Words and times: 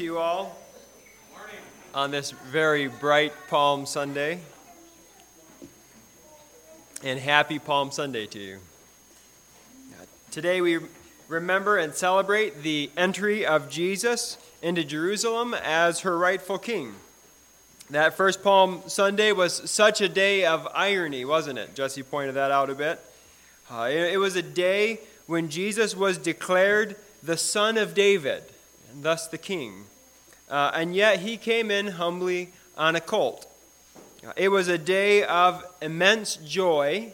to 0.00 0.04
you 0.04 0.18
all 0.18 0.56
on 1.92 2.10
this 2.10 2.30
very 2.30 2.86
bright 2.88 3.34
Palm 3.48 3.84
Sunday. 3.84 4.38
And 7.04 7.20
happy 7.20 7.58
Palm 7.58 7.90
Sunday 7.90 8.24
to 8.28 8.38
you. 8.38 8.58
Today 10.30 10.62
we 10.62 10.78
remember 11.28 11.76
and 11.76 11.94
celebrate 11.94 12.62
the 12.62 12.90
entry 12.96 13.44
of 13.44 13.68
Jesus 13.68 14.38
into 14.62 14.84
Jerusalem 14.84 15.52
as 15.52 16.00
her 16.00 16.16
rightful 16.16 16.56
king. 16.56 16.94
That 17.90 18.16
first 18.16 18.42
Palm 18.42 18.80
Sunday 18.86 19.32
was 19.32 19.70
such 19.70 20.00
a 20.00 20.08
day 20.08 20.46
of 20.46 20.66
irony, 20.72 21.26
wasn't 21.26 21.58
it? 21.58 21.74
Jesse 21.74 22.02
pointed 22.02 22.36
that 22.36 22.50
out 22.50 22.70
a 22.70 22.74
bit. 22.74 23.00
Uh, 23.70 23.88
it, 23.90 24.14
it 24.14 24.16
was 24.18 24.34
a 24.34 24.42
day 24.42 25.00
when 25.26 25.50
Jesus 25.50 25.94
was 25.94 26.16
declared 26.16 26.96
the 27.22 27.36
Son 27.36 27.76
of 27.76 27.92
David, 27.92 28.44
and 28.90 29.02
thus 29.02 29.28
the 29.28 29.36
King. 29.36 29.84
Uh, 30.50 30.72
and 30.74 30.94
yet 30.94 31.20
he 31.20 31.36
came 31.36 31.70
in 31.70 31.86
humbly 31.86 32.50
on 32.76 32.96
a 32.96 33.00
colt. 33.00 33.46
It 34.36 34.48
was 34.48 34.68
a 34.68 34.76
day 34.76 35.24
of 35.24 35.64
immense 35.80 36.36
joy, 36.36 37.12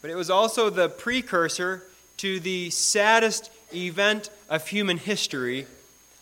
but 0.00 0.10
it 0.10 0.16
was 0.16 0.30
also 0.30 0.70
the 0.70 0.88
precursor 0.88 1.84
to 2.16 2.40
the 2.40 2.70
saddest 2.70 3.50
event 3.72 4.30
of 4.48 4.66
human 4.66 4.98
history 4.98 5.66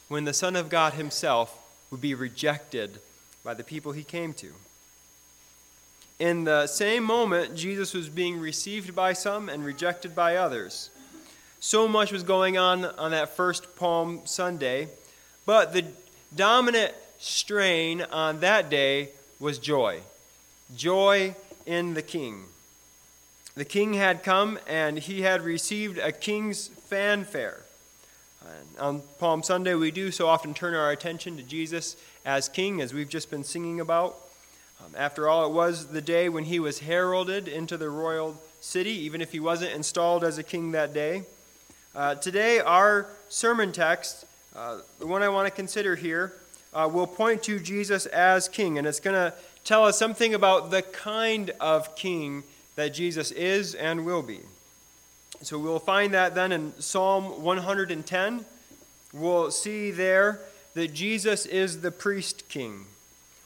when 0.08 0.24
the 0.24 0.34
Son 0.34 0.56
of 0.56 0.68
God 0.68 0.94
himself 0.94 1.56
would 1.90 2.00
be 2.00 2.14
rejected 2.14 2.98
by 3.44 3.54
the 3.54 3.64
people 3.64 3.92
he 3.92 4.04
came 4.04 4.34
to. 4.34 4.52
In 6.18 6.44
the 6.44 6.66
same 6.66 7.04
moment, 7.04 7.54
Jesus 7.54 7.94
was 7.94 8.08
being 8.08 8.40
received 8.40 8.94
by 8.94 9.12
some 9.12 9.48
and 9.48 9.64
rejected 9.64 10.14
by 10.14 10.36
others. 10.36 10.90
So 11.60 11.86
much 11.88 12.12
was 12.12 12.22
going 12.22 12.58
on 12.58 12.84
on 12.84 13.12
that 13.12 13.36
first 13.36 13.76
Palm 13.76 14.22
Sunday, 14.24 14.88
but 15.44 15.72
the 15.72 15.84
dominant 16.34 16.94
strain 17.18 18.02
on 18.02 18.40
that 18.40 18.70
day 18.70 19.10
was 19.38 19.58
joy. 19.58 20.00
Joy 20.76 21.34
in 21.66 21.94
the 21.94 22.02
king. 22.02 22.44
The 23.54 23.64
king 23.64 23.94
had 23.94 24.22
come 24.22 24.58
and 24.68 24.98
he 24.98 25.22
had 25.22 25.42
received 25.42 25.98
a 25.98 26.12
king's 26.12 26.68
fanfare. 26.68 27.62
And 28.42 28.78
on 28.78 29.02
Palm 29.18 29.42
Sunday, 29.42 29.74
we 29.74 29.90
do 29.90 30.10
so 30.10 30.28
often 30.28 30.54
turn 30.54 30.74
our 30.74 30.90
attention 30.90 31.36
to 31.36 31.42
Jesus 31.42 31.96
as 32.24 32.48
king, 32.48 32.80
as 32.80 32.92
we've 32.92 33.08
just 33.08 33.30
been 33.30 33.44
singing 33.44 33.80
about. 33.80 34.16
Um, 34.84 34.92
after 34.96 35.28
all, 35.28 35.46
it 35.46 35.52
was 35.52 35.88
the 35.88 36.02
day 36.02 36.28
when 36.28 36.44
he 36.44 36.60
was 36.60 36.80
heralded 36.80 37.48
into 37.48 37.76
the 37.76 37.88
royal 37.88 38.40
city, 38.60 38.90
even 38.90 39.20
if 39.20 39.32
he 39.32 39.40
wasn't 39.40 39.72
installed 39.72 40.22
as 40.22 40.38
a 40.38 40.42
king 40.42 40.72
that 40.72 40.92
day. 40.92 41.22
Uh, 41.94 42.14
today, 42.14 42.60
our 42.60 43.06
sermon 43.28 43.72
text, 43.72 44.25
uh, 44.56 44.78
the 44.98 45.06
one 45.06 45.22
I 45.22 45.28
want 45.28 45.46
to 45.46 45.50
consider 45.50 45.94
here, 45.96 46.32
uh, 46.72 46.88
will 46.90 47.06
point 47.06 47.42
to 47.44 47.58
Jesus 47.58 48.06
as 48.06 48.48
king, 48.48 48.78
and 48.78 48.86
it's 48.86 49.00
going 49.00 49.14
to 49.14 49.36
tell 49.64 49.84
us 49.84 49.98
something 49.98 50.34
about 50.34 50.70
the 50.70 50.82
kind 50.82 51.50
of 51.60 51.94
king 51.94 52.42
that 52.74 52.94
Jesus 52.94 53.30
is 53.32 53.74
and 53.74 54.06
will 54.06 54.22
be. 54.22 54.40
So 55.42 55.58
we'll 55.58 55.78
find 55.78 56.14
that 56.14 56.34
then 56.34 56.52
in 56.52 56.72
Psalm 56.80 57.42
110. 57.42 58.44
We'll 59.12 59.50
see 59.50 59.90
there 59.90 60.40
that 60.74 60.94
Jesus 60.94 61.46
is 61.46 61.82
the 61.82 61.90
priest 61.90 62.48
king. 62.48 62.86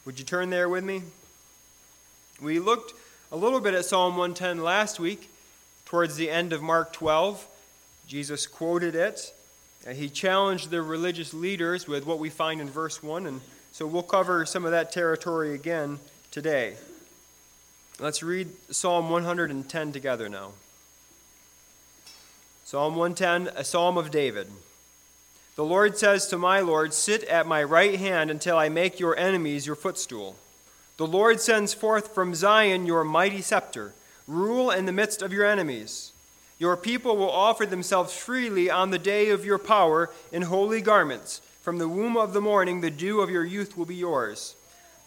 Would 0.04 0.18
you 0.18 0.24
turn 0.24 0.50
there 0.50 0.68
with 0.68 0.84
me? 0.84 1.02
We 2.40 2.58
looked 2.58 2.94
a 3.32 3.36
little 3.36 3.60
bit 3.60 3.74
at 3.74 3.84
Psalm 3.84 4.16
110 4.16 4.62
last 4.62 4.98
week, 4.98 5.28
towards 5.84 6.16
the 6.16 6.30
end 6.30 6.52
of 6.52 6.62
Mark 6.62 6.92
12. 6.92 7.46
Jesus 8.06 8.46
quoted 8.46 8.94
it. 8.94 9.32
He 9.88 10.10
challenged 10.10 10.70
the 10.70 10.82
religious 10.82 11.32
leaders 11.32 11.88
with 11.88 12.04
what 12.04 12.18
we 12.18 12.28
find 12.28 12.60
in 12.60 12.68
verse 12.68 13.02
1, 13.02 13.26
and 13.26 13.40
so 13.72 13.86
we'll 13.86 14.02
cover 14.02 14.44
some 14.44 14.64
of 14.64 14.72
that 14.72 14.92
territory 14.92 15.54
again 15.54 15.98
today. 16.30 16.76
Let's 17.98 18.22
read 18.22 18.48
Psalm 18.70 19.08
110 19.10 19.92
together 19.92 20.28
now. 20.28 20.52
Psalm 22.64 22.94
110, 22.94 23.54
a 23.56 23.64
psalm 23.64 23.96
of 23.96 24.10
David. 24.10 24.48
The 25.56 25.64
Lord 25.64 25.98
says 25.98 26.26
to 26.28 26.38
my 26.38 26.60
Lord, 26.60 26.94
Sit 26.94 27.24
at 27.24 27.46
my 27.46 27.62
right 27.62 27.98
hand 27.98 28.30
until 28.30 28.56
I 28.56 28.68
make 28.68 29.00
your 29.00 29.16
enemies 29.18 29.66
your 29.66 29.76
footstool. 29.76 30.36
The 30.96 31.06
Lord 31.06 31.40
sends 31.40 31.74
forth 31.74 32.14
from 32.14 32.34
Zion 32.34 32.86
your 32.86 33.04
mighty 33.04 33.40
scepter. 33.40 33.94
Rule 34.26 34.70
in 34.70 34.84
the 34.84 34.92
midst 34.92 35.22
of 35.22 35.32
your 35.32 35.44
enemies. 35.44 36.12
Your 36.60 36.76
people 36.76 37.16
will 37.16 37.30
offer 37.30 37.64
themselves 37.64 38.14
freely 38.14 38.70
on 38.70 38.90
the 38.90 38.98
day 38.98 39.30
of 39.30 39.46
your 39.46 39.58
power 39.58 40.10
in 40.30 40.42
holy 40.42 40.82
garments. 40.82 41.40
From 41.62 41.78
the 41.78 41.88
womb 41.88 42.18
of 42.18 42.34
the 42.34 42.40
morning, 42.42 42.82
the 42.82 42.90
dew 42.90 43.22
of 43.22 43.30
your 43.30 43.46
youth 43.46 43.78
will 43.78 43.86
be 43.86 43.94
yours. 43.94 44.56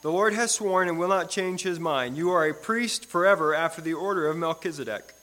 The 0.02 0.12
Lord 0.12 0.34
has 0.34 0.52
sworn 0.52 0.90
and 0.90 0.97
will 0.97 1.08
not 1.08 1.30
change 1.30 1.62
his 1.62 1.80
mind. 1.80 2.18
You 2.18 2.31
are 2.31 2.47
a 2.47 2.56
priest 2.56 3.06
forever 3.06 3.53
after 3.53 3.81
the 3.81 3.94
order 3.94 4.28
of 4.28 4.36
Melchizedek. 4.36 5.13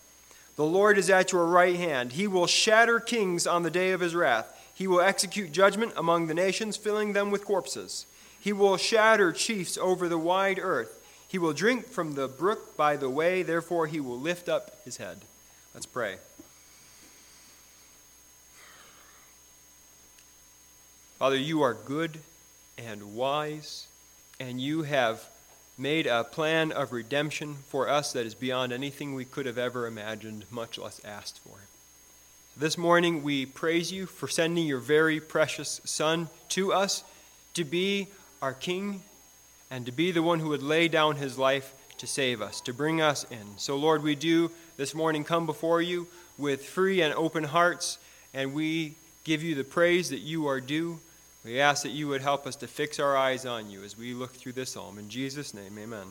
The 0.55 0.65
Lord 0.65 0.99
is 0.99 1.11
at 1.11 1.33
your 1.33 1.47
right 1.47 1.75
hand. 1.75 2.13
He 2.13 2.29
will 2.29 2.47
shatter 2.47 3.01
kings 3.01 3.45
on 3.45 3.65
the 3.65 3.71
day 3.71 3.91
of 3.91 4.01
his 4.01 4.15
wrath. 4.15 4.57
He 4.73 4.87
will 4.87 5.01
execute 5.01 5.51
judgment 5.51 5.95
among 5.97 6.29
the 6.29 6.35
nations, 6.35 6.77
filling 6.77 7.13
them 7.13 7.33
with 7.33 7.45
corpses. 7.45 8.07
He 8.39 8.53
will 8.53 8.77
shatter 8.77 9.33
chiefs 9.33 9.77
over 9.77 10.09
the 10.09 10.17
wide 10.17 10.61
earth. 10.63 11.03
He 11.27 11.39
will 11.39 11.53
drink 11.53 11.89
from 11.89 12.15
the 12.15 12.29
brook 12.29 12.77
by 12.77 12.97
the 12.97 13.11
way, 13.11 13.43
therefore, 13.43 13.89
he 13.89 13.99
will 13.99 14.19
lift 14.19 14.49
up 14.49 14.77
his 14.85 14.99
head. 14.99 15.23
Let's 15.75 15.87
pray. 15.87 16.17
Father, 21.19 21.37
you 21.37 21.63
are 21.63 21.75
good 21.75 22.19
and 22.77 23.15
wise, 23.15 23.87
and 24.41 24.61
you 24.61 24.83
have 24.83 25.29
made 25.79 26.07
a 26.07 26.25
plan 26.25 26.73
of 26.73 26.93
redemption 26.93 27.57
for 27.69 27.89
us 27.89 28.13
that 28.13 28.27
is 28.27 28.35
beyond 28.35 28.73
anything 28.73 29.15
we 29.15 29.25
could 29.25 29.47
have 29.47 29.59
ever 29.59 29.87
imagined, 29.87 30.45
much 30.51 30.77
less 30.77 31.01
asked 31.05 31.39
for. 31.39 31.57
This 32.57 32.77
morning, 32.77 33.23
we 33.23 33.47
praise 33.47 33.93
you 33.93 34.07
for 34.07 34.27
sending 34.27 34.67
your 34.67 34.81
very 34.81 35.21
precious 35.21 35.81
Son 35.85 36.29
to 36.51 36.73
us 36.73 37.05
to 37.55 37.65
be 37.65 38.09
our 38.43 38.55
King 38.55 39.03
and 39.71 39.87
to 39.87 39.93
be 39.93 40.11
the 40.11 40.23
one 40.23 40.41
who 40.41 40.49
would 40.49 40.63
lay 40.63 40.89
down 40.89 41.17
his 41.17 41.39
life 41.39 41.73
to 42.00 42.06
save 42.06 42.41
us, 42.41 42.62
to 42.62 42.72
bring 42.72 43.03
us 43.03 43.25
in. 43.31 43.59
So, 43.59 43.77
Lord, 43.77 44.03
we 44.03 44.15
do 44.15 44.50
this 44.78 44.94
morning 44.94 45.22
come 45.22 45.44
before 45.44 45.83
you 45.83 46.09
with 46.38 46.65
free 46.65 47.03
and 47.03 47.12
open 47.12 47.44
hearts, 47.44 47.99
and 48.33 48.55
we 48.55 48.94
give 49.25 49.43
you 49.43 49.55
the 49.55 49.65
praise 49.65 50.09
that 50.09 50.21
you 50.21 50.47
are 50.47 50.60
due. 50.60 50.99
We 51.44 51.60
ask 51.60 51.83
that 51.83 51.91
you 51.91 52.09
would 52.09 52.22
help 52.22 52.47
us 52.47 52.56
to 52.56 52.66
fix 52.66 52.99
our 52.99 53.16
eyes 53.19 53.44
on 53.44 53.71
you 53.71 53.84
as 53.84 53.99
we 53.99 54.15
look 54.15 54.33
through 54.33 54.53
this 54.53 54.71
psalm. 54.71 54.99
In 54.99 55.10
Jesus' 55.10 55.53
name, 55.53 55.78
amen. 55.78 56.06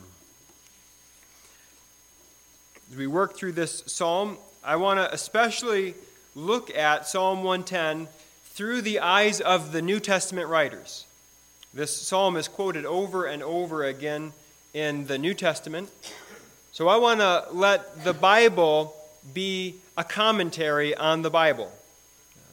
As 2.92 2.96
we 2.96 3.08
work 3.08 3.36
through 3.36 3.52
this 3.52 3.82
psalm, 3.86 4.38
I 4.62 4.76
want 4.76 5.00
to 5.00 5.12
especially 5.12 5.94
look 6.36 6.72
at 6.72 7.08
Psalm 7.08 7.42
110 7.42 8.06
through 8.44 8.82
the 8.82 9.00
eyes 9.00 9.40
of 9.40 9.72
the 9.72 9.82
New 9.82 9.98
Testament 9.98 10.48
writers. 10.48 11.04
This 11.74 11.96
psalm 11.96 12.36
is 12.36 12.46
quoted 12.46 12.86
over 12.86 13.26
and 13.26 13.42
over 13.42 13.82
again 13.82 14.32
in 14.74 15.06
the 15.06 15.18
New 15.18 15.34
Testament. 15.34 15.90
So 16.72 16.88
I 16.88 16.96
want 16.96 17.20
to 17.20 17.46
let 17.52 18.04
the 18.04 18.14
Bible 18.14 18.94
be 19.34 19.76
a 19.96 20.04
commentary 20.04 20.94
on 20.94 21.22
the 21.22 21.30
Bible. 21.30 21.70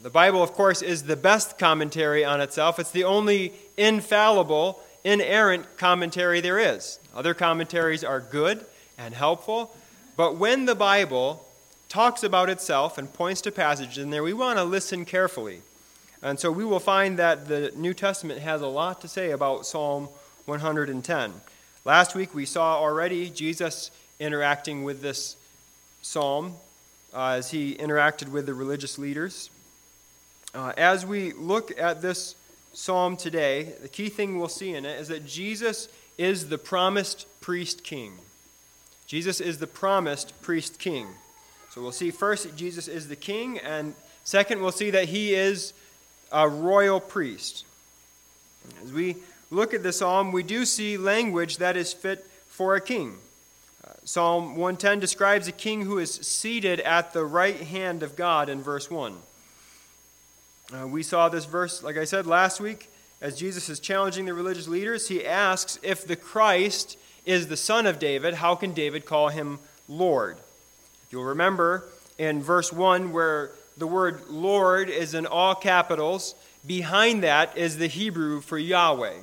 The 0.02 0.10
Bible, 0.10 0.44
of 0.44 0.54
course, 0.54 0.82
is 0.82 1.04
the 1.04 1.16
best 1.16 1.58
commentary 1.58 2.24
on 2.24 2.42
itself. 2.42 2.80
It's 2.80 2.92
the 2.92 3.04
only 3.04 3.54
infallible, 3.78 4.84
inerrant 5.04 5.78
commentary 5.78 6.42
there 6.42 6.60
is. 6.60 7.00
Other 7.16 7.34
commentaries 7.34 8.04
are 8.04 8.20
good 8.20 8.66
and 8.98 9.14
helpful, 9.14 9.76
but 10.16 10.38
when 10.38 10.66
the 10.66 10.76
Bible 10.76 11.46
talks 11.90 12.24
about 12.24 12.50
itself 12.50 12.98
and 12.98 13.12
points 13.14 13.42
to 13.42 13.52
passages 13.52 13.98
in 13.98 14.10
there, 14.10 14.24
we 14.24 14.34
want 14.34 14.58
to 14.58 14.64
listen 14.64 15.06
carefully. 15.06 15.62
And 16.22 16.40
so 16.40 16.52
we 16.52 16.66
will 16.66 16.80
find 16.80 17.18
that 17.20 17.48
the 17.48 17.72
New 17.76 17.94
Testament 17.94 18.42
has 18.42 18.62
a 18.62 18.68
lot 18.68 19.02
to 19.02 19.08
say 19.08 19.32
about 19.32 19.66
Psalm 19.66 20.10
110. 20.46 21.34
Last 21.88 22.16
week 22.16 22.36
we 22.36 22.46
saw 22.46 22.78
already 22.80 23.30
Jesus 23.30 23.92
interacting 24.20 24.84
with 24.84 25.02
this 25.02 25.38
psalm 26.02 26.56
uh, 27.14 27.36
as 27.38 27.52
he 27.52 27.76
interacted 27.76 28.28
with 28.28 28.46
the 28.46 28.54
religious 28.54 28.98
leaders. 28.98 29.50
Uh, 30.54 30.74
as 30.76 31.06
we 31.06 31.32
look 31.32 31.72
at 31.80 32.02
this 32.02 32.36
psalm 32.74 33.16
today, 33.16 33.72
the 33.82 33.88
key 33.88 34.10
thing 34.10 34.38
we'll 34.38 34.50
see 34.50 34.74
in 34.74 34.86
it 34.86 35.00
is 35.00 35.08
that 35.08 35.26
Jesus 35.26 35.88
is 36.18 36.50
the 36.50 36.58
promised 36.58 37.26
priest 37.40 37.86
king. 37.86 38.12
Jesus 39.06 39.40
is 39.40 39.60
the 39.60 39.66
promised 39.66 40.34
priest 40.42 40.80
king. 40.80 41.08
So 41.70 41.82
we'll 41.82 41.94
see 41.94 42.12
first 42.12 42.54
Jesus 42.58 42.90
is 42.90 43.08
the 43.08 43.16
king, 43.16 43.60
and 43.60 43.96
second, 44.26 44.60
we'll 44.62 44.74
see 44.74 44.90
that 44.90 45.06
he 45.06 45.34
is 45.34 45.72
a 46.34 46.50
royal 46.50 47.00
priest. 47.00 47.64
As 48.84 48.92
we 48.92 49.16
look 49.50 49.74
at 49.74 49.84
the 49.84 49.94
psalm, 49.94 50.32
we 50.32 50.44
do 50.44 50.66
see 50.66 50.98
language 50.98 51.58
that 51.58 51.78
is 51.78 51.94
fit 51.94 52.26
for 52.48 52.76
a 52.76 52.82
king. 52.82 53.18
Uh, 53.86 53.94
psalm 54.04 54.56
110 54.56 55.00
describes 55.00 55.48
a 55.48 55.52
king 55.52 55.84
who 55.84 56.00
is 56.00 56.14
seated 56.14 56.80
at 56.82 57.14
the 57.14 57.26
right 57.26 57.62
hand 57.62 58.04
of 58.04 58.16
God 58.16 58.50
in 58.50 58.62
verse 58.62 58.90
1. 58.90 59.16
Uh, 60.74 60.88
we 60.88 61.02
saw 61.02 61.30
this 61.30 61.46
verse, 61.46 61.82
like 61.82 61.98
I 61.98 62.04
said 62.04 62.26
last 62.26 62.60
week, 62.60 62.90
as 63.22 63.38
Jesus 63.38 63.70
is 63.70 63.80
challenging 63.80 64.26
the 64.26 64.34
religious 64.34 64.68
leaders, 64.68 65.08
he 65.08 65.26
asks 65.26 65.80
if 65.82 66.06
the 66.06 66.16
Christ 66.16 66.98
is 67.26 67.48
the 67.48 67.58
son 67.58 67.86
of 67.86 68.00
David, 68.00 68.36
how 68.36 68.56
can 68.56 68.74
David 68.74 69.06
call 69.06 69.30
him 69.30 69.60
Lord? 69.88 70.38
You'll 71.10 71.24
remember 71.24 71.86
in 72.18 72.42
verse 72.42 72.74
1, 72.74 73.12
where 73.12 73.52
the 73.78 73.88
word 73.88 74.28
Lord 74.30 74.90
is 74.90 75.14
in 75.14 75.26
all 75.26 75.56
capitals, 75.56 76.36
behind 76.66 77.24
that 77.24 77.58
is 77.58 77.78
the 77.78 77.88
Hebrew 77.88 78.42
for 78.42 78.58
Yahweh. 78.58 79.14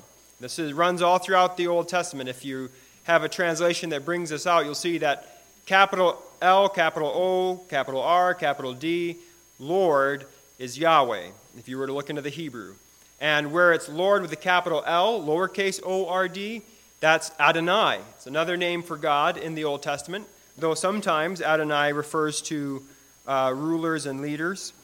This 0.45 0.59
is, 0.59 0.75
runs 0.75 1.01
all 1.01 1.17
throughout 1.17 1.57
the 1.57 1.69
Old 1.69 1.89
Testament. 1.89 2.29
If 2.29 2.45
you 2.45 2.69
have 3.05 3.25
a 3.25 3.31
translation 3.31 3.89
that 3.89 4.05
brings 4.05 4.29
this 4.29 4.47
out, 4.47 4.67
you'll 4.67 4.75
see 4.75 4.99
that 4.99 5.41
capital 5.65 6.23
L, 6.43 6.69
capital 6.69 7.09
O, 7.09 7.65
capital 7.71 8.03
R, 8.03 8.35
capital 8.35 8.75
D, 8.75 9.17
Lord 9.59 10.27
is 10.59 10.77
Yahweh, 10.79 11.29
if 11.57 11.67
you 11.67 11.79
were 11.79 11.87
to 11.87 11.95
look 11.95 12.11
into 12.11 12.21
the 12.21 12.29
Hebrew. 12.29 12.75
And 13.23 13.53
where 13.53 13.73
it's 13.73 13.89
Lord 13.89 14.21
with 14.21 14.29
the 14.29 14.37
capital 14.37 14.83
L, 14.85 15.19
lowercase 15.19 15.81
o 15.83 16.09
r 16.09 16.29
d, 16.29 16.61
that's 17.01 17.31
Adonai. 17.41 18.01
It's 18.17 18.27
another 18.27 18.59
name 18.59 18.83
for 18.83 18.99
God 18.99 19.39
in 19.39 19.55
the 19.55 19.65
Old 19.65 19.83
Testament, 19.83 20.27
though 20.59 20.75
sometimes 20.75 21.41
Adonai 21.41 21.95
refers 21.95 22.43
to 22.43 22.83
uh, 23.27 23.51
rulers 23.57 24.05
and 24.05 24.21
leaders. 24.21 24.75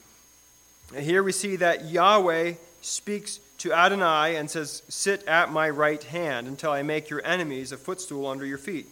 And 0.97 1.05
here 1.05 1.23
we 1.23 1.33
see 1.33 1.57
that 1.57 1.85
Yahweh 1.85 2.55
speaks 2.81 3.41
to 3.61 3.73
Adonai 3.73 4.37
and 4.37 4.51
says, 4.51 4.83
Sit 4.89 5.27
at 5.27 5.53
my 5.53 5.71
right 5.71 6.03
hand 6.03 6.47
until 6.47 6.73
I 6.73 6.83
make 6.83 7.09
your 7.09 7.25
enemies 7.25 7.73
a 7.73 7.77
footstool 7.77 8.27
under 8.27 8.45
your 8.45 8.59
feet. 8.59 8.87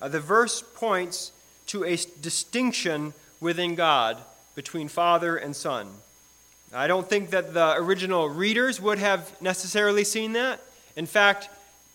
Uh, 0.00 0.08
the 0.08 0.20
verse 0.20 0.62
points 0.74 1.32
to 1.68 1.84
a 1.84 1.96
distinction 2.20 3.14
within 3.40 3.74
God 3.74 4.18
between 4.54 4.88
Father 4.88 5.36
and 5.36 5.54
Son. 5.54 5.88
I 6.74 6.86
don't 6.86 7.08
think 7.08 7.30
that 7.30 7.54
the 7.54 7.74
original 7.76 8.28
readers 8.28 8.80
would 8.80 8.98
have 8.98 9.40
necessarily 9.40 10.04
seen 10.04 10.32
that. 10.32 10.60
In 10.96 11.06
fact, 11.06 11.48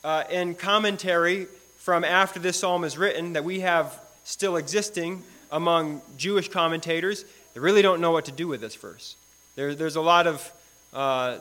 uh, 0.04 0.24
in 0.30 0.56
commentary 0.56 1.48
from 1.78 2.04
after 2.04 2.40
this 2.40 2.60
psalm 2.60 2.84
is 2.84 2.98
written 2.98 3.34
that 3.34 3.44
we 3.44 3.62
have 3.62 4.00
still 4.24 4.56
existing 4.56 5.24
among 5.52 6.02
Jewish 6.18 6.48
commentators, 6.50 7.26
they 7.54 7.60
really 7.60 7.82
don't 7.82 8.02
know 8.02 8.12
what 8.12 8.26
to 8.26 8.32
do 8.32 8.48
with 8.48 8.62
this 8.62 8.76
verse. 8.76 9.16
There, 9.56 9.74
there's 9.74 9.96
a 9.96 10.02
lot 10.02 10.28
of, 10.28 10.52
uh, 10.94 11.40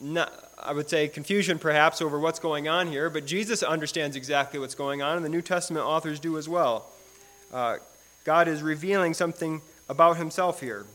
not, 0.00 0.50
I 0.58 0.72
would 0.72 0.88
say, 0.88 1.08
confusion 1.08 1.58
perhaps 1.58 2.02
over 2.02 2.18
what's 2.18 2.38
going 2.38 2.68
on 2.68 2.88
here, 2.88 3.10
but 3.10 3.26
Jesus 3.26 3.62
understands 3.62 4.16
exactly 4.16 4.58
what's 4.58 4.74
going 4.74 5.02
on, 5.02 5.16
and 5.16 5.24
the 5.24 5.30
New 5.30 5.42
Testament 5.42 5.86
authors 5.86 6.20
do 6.20 6.36
as 6.38 6.48
well. 6.48 6.86
Uh, 7.52 7.76
God 8.24 8.48
is 8.48 8.62
revealing 8.62 9.14
something 9.14 9.60
about 9.88 10.16
himself 10.16 10.60
here. 10.60 10.86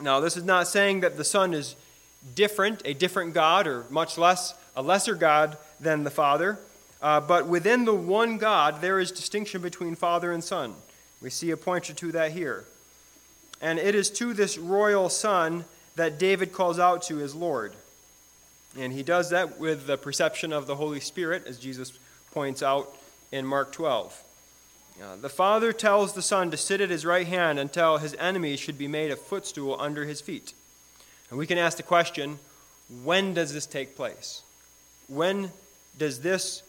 Now, 0.00 0.20
this 0.20 0.36
is 0.36 0.44
not 0.44 0.68
saying 0.68 1.00
that 1.00 1.16
the 1.16 1.24
Son 1.24 1.54
is 1.54 1.76
different, 2.34 2.82
a 2.84 2.94
different 2.94 3.34
God, 3.34 3.66
or 3.66 3.84
much 3.90 4.18
less 4.18 4.54
a 4.76 4.82
lesser 4.82 5.14
God 5.14 5.56
than 5.80 6.04
the 6.04 6.10
Father. 6.10 6.58
Uh, 7.00 7.20
but 7.20 7.46
within 7.46 7.84
the 7.84 7.94
one 7.94 8.38
God, 8.38 8.80
there 8.80 8.98
is 8.98 9.10
distinction 9.10 9.62
between 9.62 9.94
Father 9.94 10.32
and 10.32 10.42
Son. 10.42 10.74
We 11.20 11.30
see 11.30 11.50
a 11.50 11.56
pointer 11.56 11.94
to 11.94 12.12
that 12.12 12.32
here. 12.32 12.64
And 13.60 13.78
it 13.78 13.94
is 13.94 14.10
to 14.10 14.34
this 14.34 14.56
royal 14.58 15.08
Son 15.08 15.64
that 15.96 16.18
David 16.18 16.52
calls 16.52 16.78
out 16.78 17.02
to 17.02 17.16
his 17.16 17.34
Lord. 17.34 17.72
And 18.76 18.92
he 18.92 19.02
does 19.02 19.30
that 19.30 19.58
with 19.58 19.86
the 19.86 19.96
perception 19.96 20.52
of 20.52 20.66
the 20.66 20.76
Holy 20.76 21.00
Spirit, 21.00 21.46
as 21.46 21.58
Jesus 21.58 21.92
points 22.32 22.62
out 22.62 22.94
in 23.32 23.46
Mark 23.46 23.72
12. 23.72 24.24
Uh, 25.00 25.16
the 25.16 25.28
Father 25.28 25.72
tells 25.72 26.12
the 26.12 26.22
Son 26.22 26.50
to 26.50 26.56
sit 26.56 26.80
at 26.80 26.90
his 26.90 27.06
right 27.06 27.26
hand 27.26 27.58
until 27.58 27.98
his 27.98 28.14
enemies 28.14 28.58
should 28.58 28.76
be 28.76 28.88
made 28.88 29.10
a 29.10 29.16
footstool 29.16 29.76
under 29.78 30.04
his 30.04 30.20
feet. 30.20 30.54
And 31.30 31.38
we 31.38 31.46
can 31.46 31.58
ask 31.58 31.76
the 31.76 31.82
question 31.82 32.38
when 33.04 33.34
does 33.34 33.52
this 33.52 33.66
take 33.66 33.96
place? 33.96 34.42
When 35.08 35.52
does 35.98 36.20
this 36.20 36.62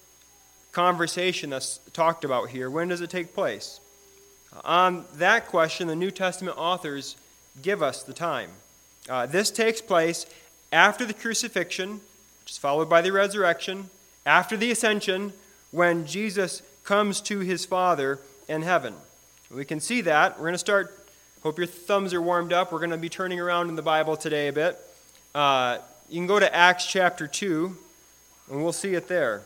conversation 0.71 1.49
that's 1.49 1.79
talked 1.93 2.23
about 2.23 2.49
here, 2.49 2.69
when 2.69 2.89
does 2.89 3.01
it 3.01 3.09
take 3.09 3.33
place? 3.33 3.79
Uh, 4.53 4.61
on 4.63 5.05
that 5.15 5.47
question, 5.47 5.87
the 5.87 5.95
New 5.95 6.11
Testament 6.11 6.57
authors 6.57 7.15
give 7.61 7.81
us 7.81 8.03
the 8.03 8.13
time. 8.13 8.51
Uh, 9.07 9.25
this 9.25 9.49
takes 9.49 9.81
place 9.81 10.25
after 10.71 11.05
the 11.05 11.13
crucifixion, 11.13 12.01
which 12.41 12.51
is 12.51 12.57
followed 12.57 12.89
by 12.89 13.01
the 13.01 13.11
resurrection, 13.11 13.89
after 14.25 14.55
the 14.55 14.71
ascension, 14.71 15.33
when 15.71 16.05
Jesus 16.05 16.61
comes 16.83 17.21
to 17.21 17.39
his 17.39 17.65
Father 17.65 18.19
in 18.47 18.61
heaven. 18.61 18.95
We 19.51 19.65
can 19.65 19.79
see 19.79 20.01
that. 20.01 20.37
We're 20.37 20.45
going 20.45 20.53
to 20.53 20.59
start. 20.59 20.95
Hope 21.43 21.57
your 21.57 21.67
thumbs 21.67 22.13
are 22.13 22.21
warmed 22.21 22.53
up. 22.53 22.71
We're 22.71 22.79
going 22.79 22.91
to 22.91 22.97
be 22.97 23.09
turning 23.09 23.39
around 23.39 23.69
in 23.69 23.75
the 23.75 23.81
Bible 23.81 24.17
today 24.17 24.47
a 24.47 24.53
bit. 24.53 24.77
Uh, 25.33 25.79
you 26.09 26.17
can 26.17 26.27
go 26.27 26.39
to 26.39 26.55
Acts 26.55 26.85
chapter 26.85 27.27
2, 27.27 27.75
and 28.49 28.63
we'll 28.63 28.73
see 28.73 28.93
it 28.93 29.07
there. 29.07 29.43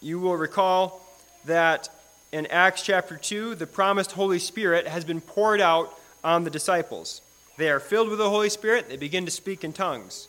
You 0.00 0.18
will 0.18 0.36
recall 0.36 1.00
that 1.44 1.88
in 2.32 2.46
Acts 2.46 2.82
chapter 2.82 3.16
2, 3.16 3.54
the 3.54 3.66
promised 3.66 4.12
Holy 4.12 4.38
Spirit 4.38 4.86
has 4.86 5.04
been 5.04 5.20
poured 5.20 5.60
out 5.60 5.98
on 6.24 6.44
the 6.44 6.50
disciples. 6.50 7.20
They 7.56 7.70
are 7.70 7.80
filled 7.80 8.08
with 8.08 8.18
the 8.18 8.30
Holy 8.30 8.50
Spirit, 8.50 8.88
they 8.88 8.96
begin 8.96 9.24
to 9.24 9.30
speak 9.30 9.64
in 9.64 9.72
tongues. 9.72 10.28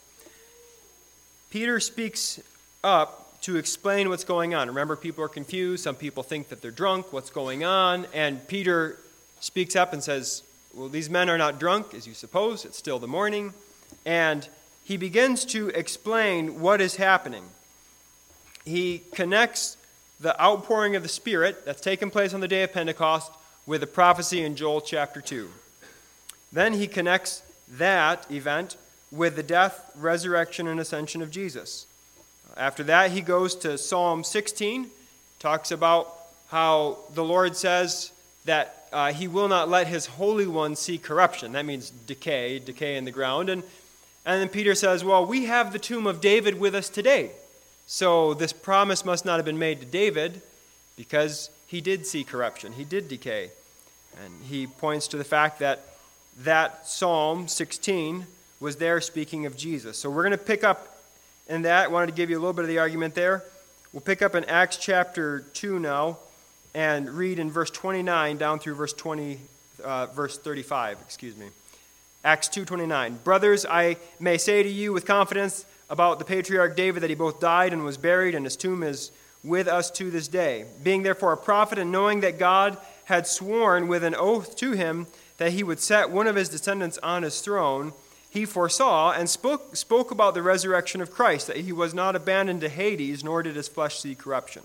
Peter 1.50 1.80
speaks 1.80 2.42
up 2.84 3.40
to 3.42 3.58
explain 3.58 4.10
what's 4.10 4.24
going 4.24 4.56
on. 4.56 4.68
Remember, 4.68 4.96
people 4.96 5.24
are 5.24 5.30
confused. 5.30 5.84
Some 5.84 5.96
people 5.96 6.24
think 6.24 6.50
that 6.50 6.62
they're 6.62 6.72
drunk. 6.72 7.12
What's 7.12 7.30
going 7.30 7.64
on? 7.64 8.08
And 8.14 8.48
Peter 8.48 8.98
speaks 9.40 9.76
up 9.76 9.94
and 9.94 10.04
says, 10.04 10.44
Well, 10.74 10.90
these 10.90 11.10
men 11.10 11.30
are 11.30 11.38
not 11.38 11.60
drunk, 11.60 11.94
as 11.94 12.08
you 12.08 12.14
suppose. 12.14 12.66
It's 12.66 12.78
still 12.78 13.00
the 13.00 13.08
morning. 13.08 13.54
And 14.06 14.48
he 14.84 14.98
begins 14.98 15.46
to 15.46 15.70
explain 15.70 16.60
what 16.60 16.82
is 16.82 16.96
happening. 16.96 17.44
He 18.66 19.04
connects 19.14 19.78
the 20.20 20.42
outpouring 20.42 20.96
of 20.96 21.04
the 21.04 21.10
Spirit 21.10 21.66
that's 21.66 21.82
taken 21.82 22.10
place 22.10 22.34
on 22.34 22.40
the 22.40 22.48
day 22.48 22.64
of 22.64 22.74
Pentecost 22.74 23.32
with 23.66 23.84
a 23.84 23.88
prophecy 23.88 24.44
in 24.44 24.56
Joel 24.56 24.82
chapter 24.82 25.22
2. 25.22 25.50
Then 26.54 26.74
he 26.74 26.88
connects 26.88 27.42
that 27.68 28.30
event 28.32 28.78
with 29.12 29.36
the 29.36 29.44
death, 29.44 29.92
resurrection, 29.96 30.68
and 30.68 30.80
ascension 30.80 31.22
of 31.22 31.32
Jesus. 31.32 31.88
After 32.56 32.84
that, 32.84 33.12
he 33.12 33.22
goes 33.22 33.56
to 33.58 33.78
Psalm 33.78 34.24
16, 34.24 34.88
talks 35.40 35.72
about 35.72 36.14
how 36.50 37.00
the 37.16 37.24
Lord 37.24 37.58
says 37.58 38.12
that 38.46 38.88
uh, 38.94 39.12
he 39.12 39.28
will 39.28 39.48
not 39.48 39.70
let 39.70 39.88
his 39.88 40.06
Holy 40.06 40.46
One 40.46 40.76
see 40.76 41.00
corruption. 41.00 41.54
That 41.54 41.66
means 41.66 41.90
decay, 41.90 42.60
decay 42.60 42.96
in 42.96 43.06
the 43.06 43.12
ground. 43.12 43.50
And, 43.50 43.64
and 44.24 44.40
then 44.40 44.50
Peter 44.50 44.76
says, 44.76 45.04
Well, 45.04 45.26
we 45.26 45.46
have 45.46 45.74
the 45.74 45.80
tomb 45.80 46.06
of 46.06 46.22
David 46.22 46.60
with 46.60 46.76
us 46.76 46.90
today. 46.90 47.32
So 47.88 48.36
this 48.36 48.54
promise 48.54 49.04
must 49.04 49.26
not 49.26 49.38
have 49.38 49.46
been 49.46 49.58
made 49.58 49.80
to 49.80 49.86
David 49.86 50.42
because 50.96 51.50
he 51.66 51.82
did 51.82 52.06
see 52.06 52.24
corruption, 52.24 52.74
he 52.74 52.84
did 52.84 53.08
decay. 53.08 53.50
And 54.24 54.34
he 54.48 54.68
points 54.68 55.08
to 55.08 55.18
the 55.18 55.24
fact 55.24 55.58
that 55.60 55.93
that 56.40 56.88
Psalm 56.88 57.48
16 57.48 58.26
was 58.60 58.78
there 58.78 59.02
speaking 59.02 59.46
of 59.46 59.56
Jesus. 59.56 59.98
So 59.98 60.10
we're 60.10 60.24
going 60.24 60.32
to 60.32 60.38
pick 60.38 60.64
up 60.64 60.98
in 61.48 61.64
that. 61.64 61.86
I 61.86 61.88
wanted 61.88 62.08
to 62.08 62.14
give 62.14 62.30
you 62.30 62.38
a 62.38 62.42
little 62.42 62.54
bit 62.54 62.64
of 62.64 62.70
the 62.70 62.80
argument 62.80 63.16
there. 63.16 63.44
We'll 63.92 64.02
pick 64.02 64.22
up 64.22 64.36
in 64.36 64.44
Acts 64.46 64.78
chapter 64.78 65.42
2 65.54 65.80
now 65.80 66.18
and 66.74 67.10
read 67.10 67.40
in 67.40 67.52
verse 67.52 67.70
29 67.70 68.38
down 68.38 68.60
through 68.60 68.76
verse 68.76 68.94
20 68.94 69.40
uh, 69.84 70.08
verse 70.08 70.38
35, 70.38 70.98
excuse 71.02 71.36
me. 71.36 71.48
Acts 72.24 72.48
2:29. 72.48 73.22
Brothers, 73.24 73.66
I 73.66 73.98
may 74.20 74.38
say 74.38 74.64
to 74.64 74.70
you 74.70 74.94
with 74.94 75.06
confidence 75.06 75.66
about 75.90 76.20
the 76.20 76.26
patriarch 76.26 76.76
David 76.76 77.04
that 77.04 77.10
he 77.10 77.16
both 77.16 77.42
died 77.42 77.74
and 77.74 77.84
was 77.84 77.98
buried 77.98 78.34
and 78.34 78.46
his 78.46 78.56
tomb 78.56 78.82
is 78.82 79.12
with 79.44 79.68
us 79.68 79.92
to 79.92 80.10
this 80.10 80.30
day. 80.30 80.66
Being 80.84 81.04
therefore 81.04 81.34
a 81.34 81.38
prophet 81.38 81.78
and 81.78 81.92
knowing 81.92 82.22
that 82.22 82.40
God 82.40 82.78
had 83.06 83.28
sworn 83.28 83.90
with 83.90 84.04
an 84.06 84.16
oath 84.16 84.56
to 84.58 84.72
him 84.72 85.08
that 85.44 85.52
he 85.52 85.62
would 85.62 85.82
set 85.82 86.10
one 86.10 86.26
of 86.26 86.38
his 86.38 86.48
descendants 86.48 86.98
on 87.00 87.22
his 87.22 87.42
throne, 87.42 87.92
he 88.30 88.46
foresaw 88.46 89.12
and 89.12 89.30
spoke, 89.30 89.76
spoke 89.76 90.10
about 90.10 90.34
the 90.34 90.42
resurrection 90.42 91.02
of 91.02 91.12
Christ, 91.12 91.48
that 91.48 91.58
he 91.58 91.74
was 91.74 91.94
not 91.94 92.16
abandoned 92.16 92.62
to 92.62 92.70
Hades, 92.70 93.26
nor 93.26 93.44
did 93.44 93.58
his 93.58 93.68
flesh 93.68 94.00
see 94.00 94.16
corruption. 94.16 94.64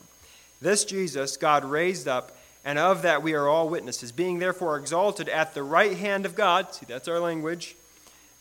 This 0.61 0.85
Jesus 0.85 1.37
God 1.37 1.65
raised 1.65 2.07
up, 2.07 2.31
and 2.65 2.79
of 2.79 3.03
that 3.03 3.25
we 3.25 3.35
are 3.35 3.49
all 3.49 3.69
witnesses. 3.69 4.13
Being 4.13 4.39
therefore 4.39 4.77
exalted 4.77 5.29
at 5.29 5.53
the 5.53 5.65
right 5.65 5.97
hand 5.97 6.25
of 6.25 6.37
God, 6.37 6.73
see, 6.73 6.87
that's 6.87 7.09
our 7.09 7.19
language. 7.19 7.75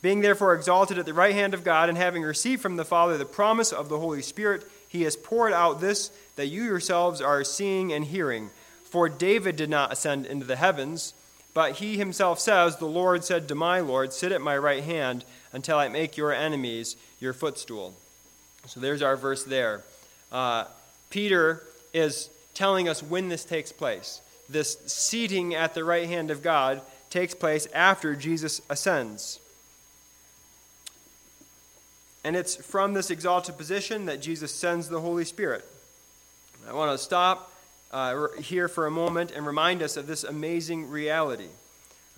Being 0.03 0.22
therefore 0.22 0.53
exalted 0.53 1.00
at 1.00 1.08
the 1.08 1.15
right 1.15 1.34
hand 1.34 1.56
of 1.56 1.63
God, 1.63 1.89
and 1.89 1.98
having 1.98 2.22
received 2.22 2.62
from 2.62 2.75
the 2.75 2.86
Father 2.86 3.17
the 3.17 3.25
promise 3.25 3.74
of 3.74 3.89
the 3.89 3.98
Holy 3.98 4.22
Spirit, 4.22 4.63
he 4.88 5.01
has 5.01 5.15
poured 5.15 5.53
out 5.53 5.82
this 5.82 6.12
that 6.36 6.50
you 6.50 6.65
yourselves 6.65 7.20
are 7.20 7.44
seeing 7.44 7.91
and 7.91 8.06
hearing. 8.06 8.51
For 8.84 9.10
David 9.10 9.56
did 9.56 9.72
not 9.72 9.91
ascend 9.91 10.27
into 10.27 10.46
the 10.46 10.56
heavens 10.56 11.15
but 11.57 11.77
he 11.77 11.97
himself 11.97 12.39
says, 12.39 12.75
The 12.75 12.85
Lord 12.85 13.23
said 13.23 13.47
to 13.47 13.55
my 13.55 13.79
Lord, 13.79 14.13
Sit 14.13 14.31
at 14.31 14.41
my 14.41 14.55
right 14.55 14.83
hand 14.83 15.25
until 15.51 15.79
I 15.79 15.87
make 15.87 16.15
your 16.15 16.31
enemies 16.31 16.95
your 17.19 17.33
footstool. 17.33 17.95
So 18.67 18.79
there's 18.79 19.01
our 19.01 19.15
verse 19.15 19.43
there. 19.43 19.81
Uh, 20.31 20.65
Peter 21.09 21.63
is 21.95 22.29
telling 22.53 22.87
us 22.87 23.01
when 23.01 23.29
this 23.29 23.43
takes 23.43 23.71
place. 23.71 24.21
This 24.47 24.77
seating 24.85 25.55
at 25.55 25.73
the 25.73 25.83
right 25.83 26.07
hand 26.07 26.29
of 26.29 26.43
God 26.43 26.79
takes 27.09 27.33
place 27.33 27.67
after 27.73 28.15
Jesus 28.15 28.61
ascends. 28.69 29.39
And 32.23 32.35
it's 32.35 32.55
from 32.55 32.93
this 32.93 33.09
exalted 33.09 33.57
position 33.57 34.05
that 34.05 34.21
Jesus 34.21 34.53
sends 34.53 34.89
the 34.89 35.01
Holy 35.01 35.25
Spirit. 35.25 35.67
I 36.69 36.73
want 36.73 36.91
to 36.91 37.03
stop 37.03 37.51
uh, 37.91 38.27
here 38.39 38.67
for 38.67 38.86
a 38.86 38.91
moment 38.91 39.32
and 39.32 39.46
remind 39.46 39.82
us 39.82 39.98
of 39.98 40.08
this 40.08 40.24
amazing 40.24 40.89
reality. 40.89 41.50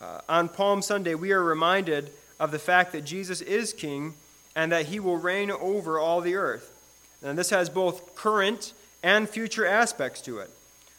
Uh, 0.02 0.22
on 0.30 0.50
Palm 0.50 0.82
Sunday, 0.82 1.16
we 1.16 1.32
are 1.32 1.44
reminded 1.44 2.12
of 2.40 2.52
the 2.52 2.60
fact 2.60 2.92
that 2.94 3.04
Jesus 3.04 3.42
is 3.42 3.74
King 3.74 4.14
and 4.56 4.72
that 4.72 4.88
he 4.88 5.00
will 5.00 5.18
reign 5.18 5.52
over 5.52 6.00
all 6.00 6.22
the 6.22 6.36
earth. 6.36 6.72
And 7.22 7.38
this 7.38 7.50
has 7.50 7.70
both 7.70 8.16
current 8.16 8.74
and 9.04 9.30
future 9.30 9.66
aspects 9.66 10.22
to 10.22 10.40
it. 10.40 10.50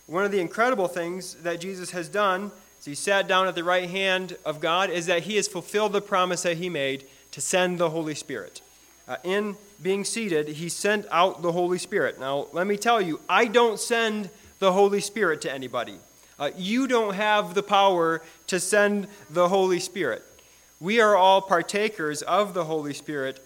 One 0.07 0.25
of 0.25 0.33
the 0.33 0.41
incredible 0.41 0.89
things 0.89 1.35
that 1.37 1.61
Jesus 1.61 1.93
has 1.93 2.09
done 2.09 2.51
as 2.79 2.85
he 2.85 2.95
sat 2.95 3.29
down 3.29 3.47
at 3.47 3.55
the 3.55 3.65
right 3.65 3.89
hand 3.89 4.37
of 4.45 4.61
God 4.61 4.91
is 4.91 5.07
that 5.07 5.23
he 5.23 5.37
has 5.37 5.49
fulfilled 5.49 5.93
the 5.93 6.01
promise 6.01 6.43
that 6.43 6.57
he 6.57 6.69
made 6.69 7.05
to 7.33 7.41
send 7.41 7.79
the 7.79 7.91
Holy 7.91 8.15
Spirit. 8.15 8.61
Uh, 9.07 9.17
in 9.25 9.57
being 9.83 10.05
seated, 10.05 10.49
he 10.49 10.69
sent 10.69 11.07
out 11.11 11.43
the 11.43 11.53
Holy 11.53 11.79
Spirit. 11.79 12.21
Now, 12.21 12.47
let 12.53 12.67
me 12.67 12.77
tell 12.77 13.01
you, 13.01 13.21
I 13.29 13.47
don't 13.47 13.79
send 13.79 14.31
the 14.61 14.73
Holy 14.73 15.01
Spirit 15.01 15.41
to 15.41 15.53
anybody. 15.53 15.97
Uh, 16.39 16.51
you 16.57 16.87
don't 16.87 17.15
have 17.15 17.55
the 17.55 17.63
power 17.63 18.23
to 18.47 18.61
send 18.61 19.09
the 19.29 19.49
Holy 19.49 19.81
Spirit. 19.81 20.23
We 20.81 21.01
are 21.01 21.17
all 21.17 21.43
partakers 21.43 22.23
of 22.23 22.55
the 22.55 22.65
Holy 22.65 22.95
Spirit 22.95 23.45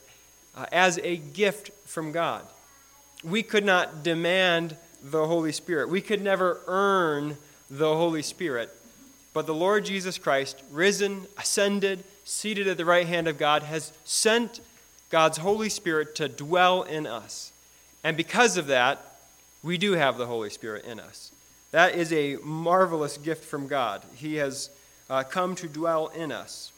uh, 0.56 0.66
as 0.71 0.99
a 1.02 1.16
gift 1.16 1.71
from 1.87 2.12
God. 2.12 2.47
We 3.25 3.42
could 3.42 3.64
not 3.64 4.04
demand 4.04 4.76
the 5.02 5.26
Holy 5.26 5.52
Spirit, 5.52 5.88
we 5.88 6.00
could 6.00 6.23
never 6.23 6.61
earn 6.66 7.37
the 7.71 7.94
Holy 7.94 8.23
Spirit. 8.23 8.75
But 9.33 9.47
the 9.47 9.54
Lord 9.54 9.85
Jesus 9.85 10.16
Christ, 10.16 10.62
risen, 10.71 11.26
ascended, 11.37 12.04
seated 12.25 12.68
at 12.68 12.76
the 12.76 12.85
right 12.85 13.06
hand 13.06 13.26
of 13.26 13.37
God, 13.37 13.64
has 13.64 13.92
sent 14.04 14.61
God's 15.11 15.38
Holy 15.38 15.68
Spirit 15.68 16.14
to 16.16 16.28
dwell 16.28 16.83
in 16.85 17.06
us. 17.06 17.52
And 18.04 18.16
because 18.16 18.56
of 18.56 18.68
that, 18.68 19.13
we 19.64 19.78
do 19.78 19.92
have 19.92 20.18
the 20.18 20.26
Holy 20.26 20.50
Spirit 20.50 20.85
in 20.85 21.00
us. 21.00 21.33
That 21.71 21.94
is 21.94 22.12
a 22.12 22.37
marvelous 22.37 23.16
gift 23.16 23.44
from 23.44 23.66
God. 23.66 24.02
He 24.14 24.37
has 24.37 24.71
uh, 25.09 25.25
come 25.25 25.54
to 25.56 25.66
dwell 25.66 26.09
in 26.09 26.30
us. 26.30 26.71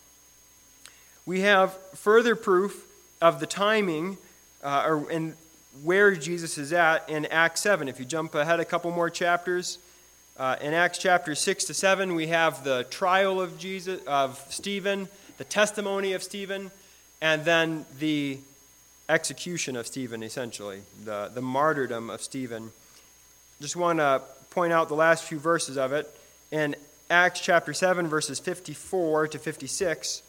We 1.27 1.41
have 1.41 1.77
further 1.95 2.37
proof 2.37 2.87
of 3.21 3.41
the 3.41 3.47
timing 3.47 4.19
uh, 4.63 4.85
or 4.87 5.11
in 5.11 5.35
where 5.83 6.15
Jesus 6.15 6.57
is 6.57 6.73
at 6.73 7.09
in 7.11 7.27
Acts 7.27 7.61
7. 7.61 7.89
If 7.89 7.99
you 7.99 8.07
jump 8.07 8.35
ahead 8.35 8.61
a 8.61 8.65
couple 8.65 8.91
more 8.93 9.11
chapters, 9.11 9.79
uh, 10.39 10.57
in 10.61 10.73
Acts 10.73 10.99
chapter 10.99 11.35
6 11.35 11.65
to 11.65 11.75
7, 11.75 12.15
we 12.15 12.29
have 12.29 12.63
the 12.63 12.85
trial 12.85 13.41
of 13.41 13.59
Jesus 13.59 14.01
of 14.07 14.43
Stephen, 14.49 15.09
the 15.39 15.45
testimony 15.45 16.13
of 16.13 16.23
Stephen, 16.23 16.71
and 17.21 17.45
then 17.45 17.85
the 17.99 18.39
execution 19.09 19.77
of 19.77 19.87
Stephen, 19.87 20.23
essentially, 20.23 20.83
the, 21.05 21.31
the 21.33 21.43
martyrdom 21.43 22.11
of 22.11 22.23
Stephen. 22.23 22.73
Just 23.61 23.77
want 23.77 23.99
to 23.99 24.23
point 24.51 24.73
out 24.73 24.89
the 24.89 24.95
last 24.95 25.25
few 25.25 25.39
verses 25.39 25.77
of 25.77 25.93
it. 25.93 26.13
In 26.51 26.75
Acts 27.09 27.41
chapter 27.41 27.73
7, 27.73 28.09
verses 28.09 28.39
54 28.39 29.29
to 29.29 29.39
56, 29.39 30.23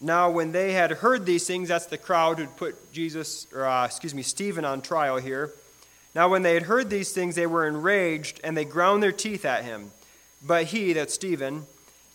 now 0.00 0.30
when 0.30 0.52
they 0.52 0.72
had 0.72 0.90
heard 0.92 1.26
these 1.26 1.46
things, 1.46 1.68
that's 1.68 1.86
the 1.86 1.98
crowd 1.98 2.38
who'd 2.38 2.56
put 2.56 2.92
Jesus, 2.92 3.46
or 3.54 3.66
uh, 3.66 3.84
excuse 3.84 4.14
me, 4.14 4.22
Stephen 4.22 4.64
on 4.64 4.80
trial 4.80 5.18
here. 5.18 5.52
Now 6.14 6.28
when 6.28 6.42
they 6.42 6.54
had 6.54 6.64
heard 6.64 6.90
these 6.90 7.12
things, 7.12 7.34
they 7.34 7.46
were 7.46 7.66
enraged, 7.66 8.40
and 8.42 8.56
they 8.56 8.64
ground 8.64 9.02
their 9.02 9.12
teeth 9.12 9.44
at 9.44 9.64
him. 9.64 9.90
But 10.42 10.66
he, 10.66 10.94
that 10.94 11.10
Stephen, 11.10 11.66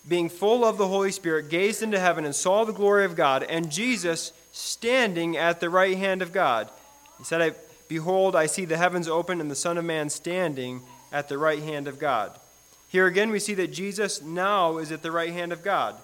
being 0.08 0.30
full 0.30 0.66
of 0.66 0.78
the 0.78 0.88
Holy 0.88 1.12
Spirit, 1.12 1.50
gazed 1.50 1.84
into 1.84 2.00
heaven 2.00 2.26
and 2.26 2.36
saw 2.36 2.66
the 2.66 2.74
glory 2.74 3.06
of 3.06 3.16
God, 3.16 3.44
and 3.44 3.72
Jesus 3.72 4.32
standing 4.56 5.36
at 5.36 5.60
the 5.60 5.70
right 5.70 5.98
hand 5.98 6.22
of 6.22 6.32
God. 6.32 6.70
He 7.18 7.26
said, 7.26 7.42
I, 7.42 7.52
Behold, 7.88 8.36
I 8.36 8.46
see 8.46 8.66
the 8.66 8.78
heavens 8.78 9.08
open 9.08 9.40
and 9.42 9.52
the 9.52 9.56
Son 9.56 9.78
of 9.78 9.86
Man 9.86 10.10
standing 10.10 10.82
at 11.12 11.30
the 11.30 11.38
right 11.38 11.62
hand 11.62 11.88
of 11.88 12.00
God. 12.00 12.32
Here 12.88 13.06
again, 13.06 13.30
we 13.30 13.40
see 13.40 13.54
that 13.56 13.74
Jesus 13.74 14.22
now 14.22 14.78
is 14.78 14.92
at 14.92 15.02
the 15.02 15.12
right 15.12 15.34
hand 15.34 15.52
of 15.52 15.62
God. 15.62 15.96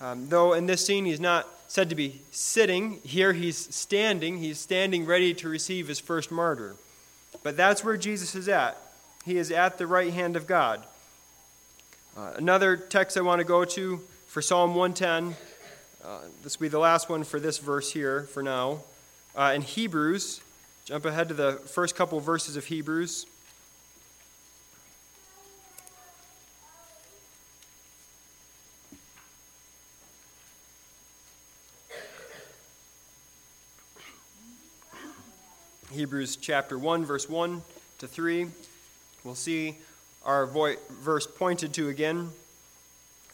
Um, 0.00 0.28
though 0.28 0.52
in 0.52 0.66
this 0.66 0.84
scene 0.86 1.04
he's 1.04 1.20
not 1.20 1.48
said 1.68 1.90
to 1.90 1.96
be 1.96 2.20
sitting, 2.30 3.00
here 3.02 3.32
he's 3.32 3.74
standing. 3.74 4.38
He's 4.38 4.58
standing 4.58 5.04
ready 5.04 5.34
to 5.34 5.48
receive 5.48 5.88
his 5.88 5.98
first 5.98 6.30
martyr. 6.30 6.76
But 7.42 7.56
that's 7.56 7.84
where 7.84 7.96
Jesus 7.96 8.34
is 8.34 8.48
at. 8.48 8.80
He 9.24 9.36
is 9.36 9.50
at 9.50 9.78
the 9.78 9.86
right 9.86 10.12
hand 10.12 10.36
of 10.36 10.46
God. 10.46 10.82
Uh, 12.16 12.32
another 12.36 12.76
text 12.76 13.16
I 13.16 13.22
want 13.22 13.40
to 13.40 13.44
go 13.44 13.64
to 13.64 14.00
for 14.28 14.40
Psalm 14.40 14.74
110. 14.74 15.36
Uh, 16.04 16.20
this 16.42 16.58
will 16.58 16.64
be 16.64 16.68
the 16.68 16.78
last 16.78 17.08
one 17.08 17.24
for 17.24 17.40
this 17.40 17.58
verse 17.58 17.92
here 17.92 18.22
for 18.22 18.42
now. 18.42 18.80
Uh, 19.34 19.52
in 19.54 19.62
Hebrews, 19.62 20.40
jump 20.84 21.04
ahead 21.04 21.28
to 21.28 21.34
the 21.34 21.52
first 21.52 21.96
couple 21.96 22.20
verses 22.20 22.56
of 22.56 22.66
Hebrews. 22.66 23.26
Hebrews 35.92 36.36
chapter 36.36 36.78
1, 36.78 37.06
verse 37.06 37.26
1 37.26 37.62
to 37.98 38.06
3. 38.06 38.48
We'll 39.24 39.34
see 39.34 39.76
our 40.26 40.44
verse 40.44 41.26
pointed 41.26 41.72
to 41.74 41.88
again. 41.88 42.30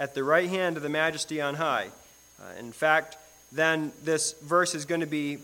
at 0.00 0.14
the 0.14 0.24
right 0.24 0.48
hand 0.48 0.78
of 0.78 0.82
the 0.82 0.88
majesty 0.88 1.42
on 1.42 1.54
high. 1.54 1.88
Uh, 2.40 2.58
in 2.58 2.72
fact, 2.72 3.18
then 3.52 3.92
this 4.02 4.32
verse 4.40 4.74
is 4.74 4.86
going 4.86 5.02
to 5.02 5.06
be 5.06 5.38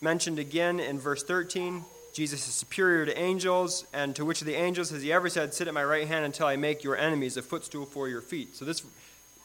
mentioned 0.00 0.38
again 0.38 0.80
in 0.80 0.98
verse 0.98 1.22
13. 1.22 1.84
Jesus 2.14 2.48
is 2.48 2.54
superior 2.54 3.04
to 3.04 3.18
angels, 3.18 3.84
and 3.92 4.16
to 4.16 4.24
which 4.24 4.40
of 4.40 4.46
the 4.46 4.54
angels 4.54 4.88
has 4.90 5.02
he 5.02 5.12
ever 5.12 5.28
said, 5.28 5.52
Sit 5.52 5.68
at 5.68 5.74
my 5.74 5.84
right 5.84 6.08
hand 6.08 6.24
until 6.24 6.46
I 6.46 6.56
make 6.56 6.82
your 6.82 6.96
enemies 6.96 7.36
a 7.36 7.42
footstool 7.42 7.84
for 7.84 8.08
your 8.08 8.22
feet? 8.22 8.56
So 8.56 8.64
this 8.64 8.82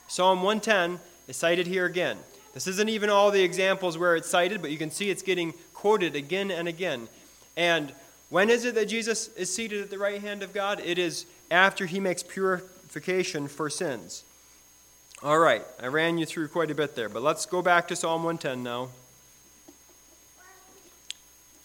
Psalm 0.08 0.42
110 0.42 1.00
is 1.28 1.36
cited 1.36 1.68
here 1.68 1.86
again. 1.86 2.18
This 2.54 2.66
isn't 2.66 2.89
even 2.89 3.10
all 3.10 3.30
the 3.30 3.44
examples 3.44 3.98
where 3.98 4.16
it's 4.16 4.30
cited, 4.30 4.62
but 4.62 4.72
you 4.72 4.78
can 4.78 4.89
see 4.89 5.10
it's 5.10 5.22
getting 5.22 5.54
quoted 5.74 6.16
again 6.16 6.50
and 6.50 6.68
again. 6.68 7.10
And 7.58 7.92
when 8.30 8.50
is 8.50 8.63
it 8.63 8.75
that 8.75 8.88
Jesus 8.88 9.28
is 9.36 9.54
seated 9.54 9.82
at 9.82 9.89
the 9.89 9.98
right 9.98 10.22
hand 10.22 10.44
of 10.44 10.54
God? 10.54 10.80
It 10.80 10.98
is 10.98 11.25
after 11.51 11.86
he 11.86 12.00
makes 12.00 12.24
purification 12.89 13.48
for 13.48 13.69
sins. 13.69 14.24
All 15.22 15.38
right, 15.38 15.63
I 15.81 15.88
ran 15.88 16.17
you 16.17 16.25
through 16.25 16.48
quite 16.48 16.72
a 16.72 16.75
bit 16.75 16.96
there, 16.96 17.08
but 17.08 17.22
let's 17.22 17.46
go 17.46 17.62
back 17.62 17.88
to 17.89 17.96
Psalm 17.96 18.24
110 18.24 18.63
now. 18.63 18.89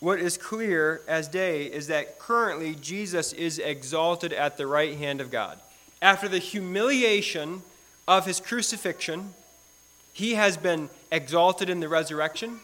What 0.01 0.19
is 0.19 0.37
clear 0.37 1.01
as 1.09 1.29
day 1.29 1.65
is 1.65 1.87
that 1.87 2.19
currently 2.19 2.75
Jesus 2.75 3.33
is 3.33 3.59
exalted 3.59 4.35
at 4.35 4.59
the 4.59 4.67
right 4.67 4.99
hand 4.99 5.23
of 5.23 5.31
God. 5.31 5.59
After 6.03 6.29
the 6.29 6.39
humiliation 6.39 7.63
of 8.07 8.27
his 8.27 8.39
crucifixion, 8.39 9.33
he 10.13 10.35
has 10.35 10.59
been 10.59 10.91
exalted 11.11 11.71
in 11.71 11.81
the 11.81 11.89
resurrection 11.89 12.61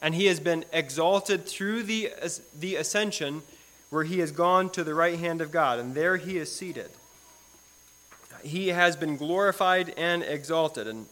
and 0.00 0.14
he 0.14 0.26
has 0.26 0.38
been 0.38 0.64
exalted 0.72 1.46
through 1.46 1.82
the, 1.82 2.12
the 2.56 2.76
ascension 2.76 3.42
where 3.90 4.04
he 4.04 4.20
has 4.20 4.30
gone 4.30 4.70
to 4.70 4.84
the 4.84 4.94
right 4.94 5.18
hand 5.18 5.40
of 5.40 5.50
God, 5.50 5.80
and 5.80 5.94
there 5.94 6.18
he 6.18 6.36
is 6.36 6.54
seated. 6.54 6.90
He 8.46 8.68
has 8.68 8.96
been 8.96 9.16
glorified 9.16 9.92
and 9.96 10.22
exalted. 10.22 10.86
And 10.86 11.06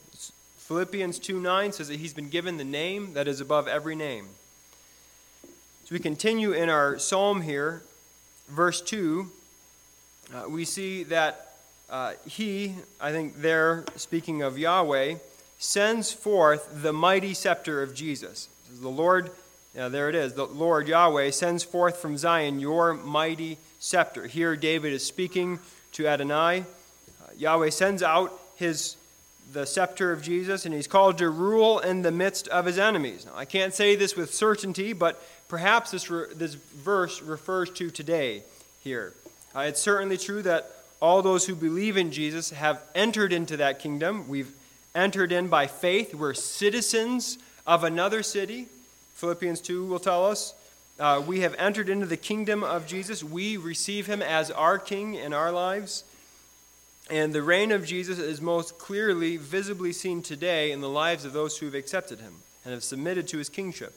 Philippians 0.58 1.18
2 1.18 1.40
9 1.40 1.72
says 1.72 1.88
that 1.88 1.98
he's 1.98 2.14
been 2.14 2.28
given 2.28 2.56
the 2.56 2.64
name 2.64 3.14
that 3.14 3.28
is 3.28 3.40
above 3.40 3.66
every 3.68 3.96
name. 3.96 4.28
So 5.42 5.92
we 5.92 5.98
continue 5.98 6.52
in 6.52 6.70
our 6.70 6.98
psalm 6.98 7.42
here, 7.42 7.82
verse 8.48 8.80
2. 8.80 9.30
Uh, 10.32 10.48
we 10.48 10.64
see 10.64 11.02
that 11.04 11.56
uh, 11.90 12.14
he, 12.26 12.74
I 13.00 13.12
think 13.12 13.42
there, 13.42 13.84
speaking 13.96 14.40
of 14.40 14.58
Yahweh, 14.58 15.16
sends 15.58 16.12
forth 16.12 16.82
the 16.82 16.92
mighty 16.92 17.34
scepter 17.34 17.82
of 17.82 17.94
Jesus. 17.94 18.48
The 18.80 18.88
Lord, 18.88 19.30
yeah, 19.74 19.88
there 19.88 20.08
it 20.08 20.14
is, 20.14 20.32
the 20.32 20.46
Lord 20.46 20.88
Yahweh 20.88 21.30
sends 21.30 21.62
forth 21.62 21.98
from 21.98 22.16
Zion 22.16 22.60
your 22.60 22.94
mighty 22.94 23.58
scepter. 23.78 24.26
Here 24.26 24.56
David 24.56 24.92
is 24.92 25.04
speaking 25.04 25.58
to 25.92 26.06
Adonai. 26.06 26.64
Yahweh 27.38 27.70
sends 27.70 28.02
out 28.02 28.32
his 28.56 28.96
the 29.52 29.66
scepter 29.66 30.12
of 30.12 30.22
Jesus, 30.22 30.66
and 30.66 30.74
he's 30.74 30.86
called 30.86 31.18
to 31.18 31.30
rule 31.30 31.78
in 31.78 32.02
the 32.02 32.10
midst 32.10 32.48
of 32.48 32.66
his 32.66 32.78
enemies. 32.78 33.26
Now, 33.26 33.32
I 33.36 33.44
can't 33.44 33.72
say 33.72 33.94
this 33.94 34.16
with 34.16 34.34
certainty, 34.34 34.92
but 34.92 35.22
perhaps 35.48 35.90
this, 35.90 36.10
re- 36.10 36.26
this 36.34 36.54
verse 36.54 37.22
refers 37.22 37.70
to 37.70 37.90
today 37.90 38.42
here. 38.82 39.14
Uh, 39.54 39.60
it's 39.60 39.80
certainly 39.80 40.18
true 40.18 40.42
that 40.42 40.70
all 41.00 41.22
those 41.22 41.46
who 41.46 41.54
believe 41.54 41.96
in 41.96 42.10
Jesus 42.10 42.50
have 42.50 42.82
entered 42.94 43.32
into 43.32 43.56
that 43.58 43.78
kingdom. 43.78 44.28
We've 44.28 44.52
entered 44.94 45.32
in 45.32 45.48
by 45.48 45.66
faith. 45.66 46.14
We're 46.14 46.34
citizens 46.34 47.38
of 47.66 47.84
another 47.84 48.22
city. 48.22 48.66
Philippians 49.14 49.60
2 49.60 49.86
will 49.86 49.98
tell 49.98 50.26
us. 50.26 50.54
Uh, 50.98 51.22
we 51.26 51.40
have 51.40 51.54
entered 51.56 51.88
into 51.88 52.06
the 52.06 52.16
kingdom 52.16 52.62
of 52.62 52.86
Jesus. 52.86 53.22
We 53.22 53.56
receive 53.56 54.06
him 54.06 54.22
as 54.22 54.50
our 54.50 54.78
king 54.78 55.14
in 55.14 55.32
our 55.32 55.50
lives. 55.50 56.04
And 57.10 57.34
the 57.34 57.42
reign 57.42 57.70
of 57.70 57.86
Jesus 57.86 58.18
is 58.18 58.40
most 58.40 58.78
clearly, 58.78 59.36
visibly 59.36 59.92
seen 59.92 60.22
today 60.22 60.72
in 60.72 60.80
the 60.80 60.88
lives 60.88 61.24
of 61.24 61.34
those 61.34 61.58
who 61.58 61.66
have 61.66 61.74
accepted 61.74 62.20
him 62.20 62.36
and 62.64 62.72
have 62.72 62.82
submitted 62.82 63.28
to 63.28 63.38
his 63.38 63.50
kingship. 63.50 63.92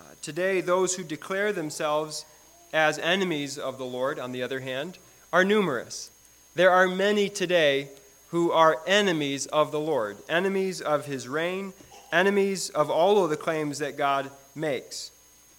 Uh, 0.00 0.04
today, 0.22 0.62
those 0.62 0.94
who 0.94 1.02
declare 1.02 1.52
themselves 1.52 2.24
as 2.72 2.98
enemies 2.98 3.58
of 3.58 3.76
the 3.76 3.84
Lord, 3.84 4.18
on 4.18 4.32
the 4.32 4.42
other 4.42 4.60
hand, 4.60 4.96
are 5.32 5.44
numerous. 5.44 6.10
There 6.54 6.70
are 6.70 6.88
many 6.88 7.28
today 7.28 7.88
who 8.28 8.50
are 8.50 8.80
enemies 8.86 9.46
of 9.46 9.70
the 9.70 9.80
Lord, 9.80 10.16
enemies 10.28 10.80
of 10.80 11.04
his 11.04 11.28
reign, 11.28 11.74
enemies 12.10 12.70
of 12.70 12.90
all 12.90 13.22
of 13.22 13.30
the 13.30 13.36
claims 13.36 13.78
that 13.78 13.98
God 13.98 14.30
makes. 14.54 15.10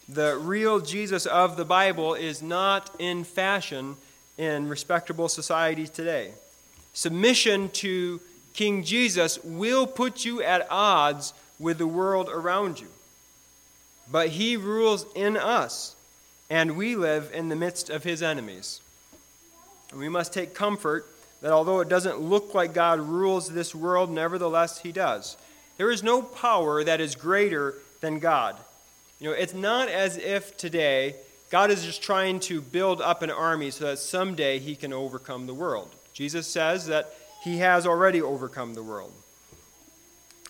The 0.09 0.37
real 0.37 0.79
Jesus 0.79 1.27
of 1.27 1.55
the 1.55 1.65
Bible 1.65 2.15
is 2.15 2.41
not 2.41 2.95
in 2.97 3.23
fashion 3.23 3.97
in 4.37 4.69
respectable 4.69 5.29
societies 5.29 5.89
today. 5.89 6.31
Submission 6.97 7.69
to 7.69 8.19
King 8.55 8.83
Jesus 8.83 9.37
will 9.43 9.85
put 9.85 10.25
you 10.25 10.41
at 10.41 10.65
odds 10.71 11.31
with 11.59 11.77
the 11.77 11.85
world 11.85 12.27
around 12.27 12.79
you. 12.79 12.87
But 14.11 14.29
he 14.29 14.57
rules 14.57 15.05
in 15.13 15.37
us, 15.37 15.95
and 16.49 16.75
we 16.75 16.95
live 16.95 17.29
in 17.35 17.49
the 17.49 17.55
midst 17.55 17.91
of 17.91 18.03
his 18.03 18.23
enemies. 18.23 18.81
And 19.91 19.99
we 19.99 20.09
must 20.09 20.33
take 20.33 20.55
comfort 20.55 21.05
that 21.43 21.51
although 21.51 21.81
it 21.81 21.87
doesn't 21.87 22.19
look 22.19 22.55
like 22.55 22.73
God 22.73 22.99
rules 22.99 23.47
this 23.47 23.75
world, 23.75 24.09
nevertheless 24.09 24.79
he 24.79 24.91
does. 24.91 25.37
There 25.77 25.91
is 25.91 26.01
no 26.01 26.23
power 26.23 26.83
that 26.83 26.99
is 26.99 27.13
greater 27.13 27.75
than 28.01 28.17
God. 28.17 28.55
You 29.19 29.29
know, 29.29 29.35
it's 29.35 29.53
not 29.53 29.87
as 29.87 30.17
if 30.17 30.57
today 30.57 31.13
God 31.51 31.69
is 31.69 31.85
just 31.85 32.01
trying 32.01 32.39
to 32.39 32.59
build 32.59 33.01
up 33.01 33.21
an 33.21 33.29
army 33.29 33.69
so 33.69 33.85
that 33.85 33.99
someday 33.99 34.57
he 34.57 34.75
can 34.75 34.93
overcome 34.93 35.45
the 35.45 35.53
world. 35.53 35.91
Jesus 36.17 36.47
says 36.47 36.87
that 36.87 37.13
he 37.43 37.57
has 37.57 37.85
already 37.85 38.23
overcome 38.23 38.73
the 38.73 38.81
world. 38.81 39.13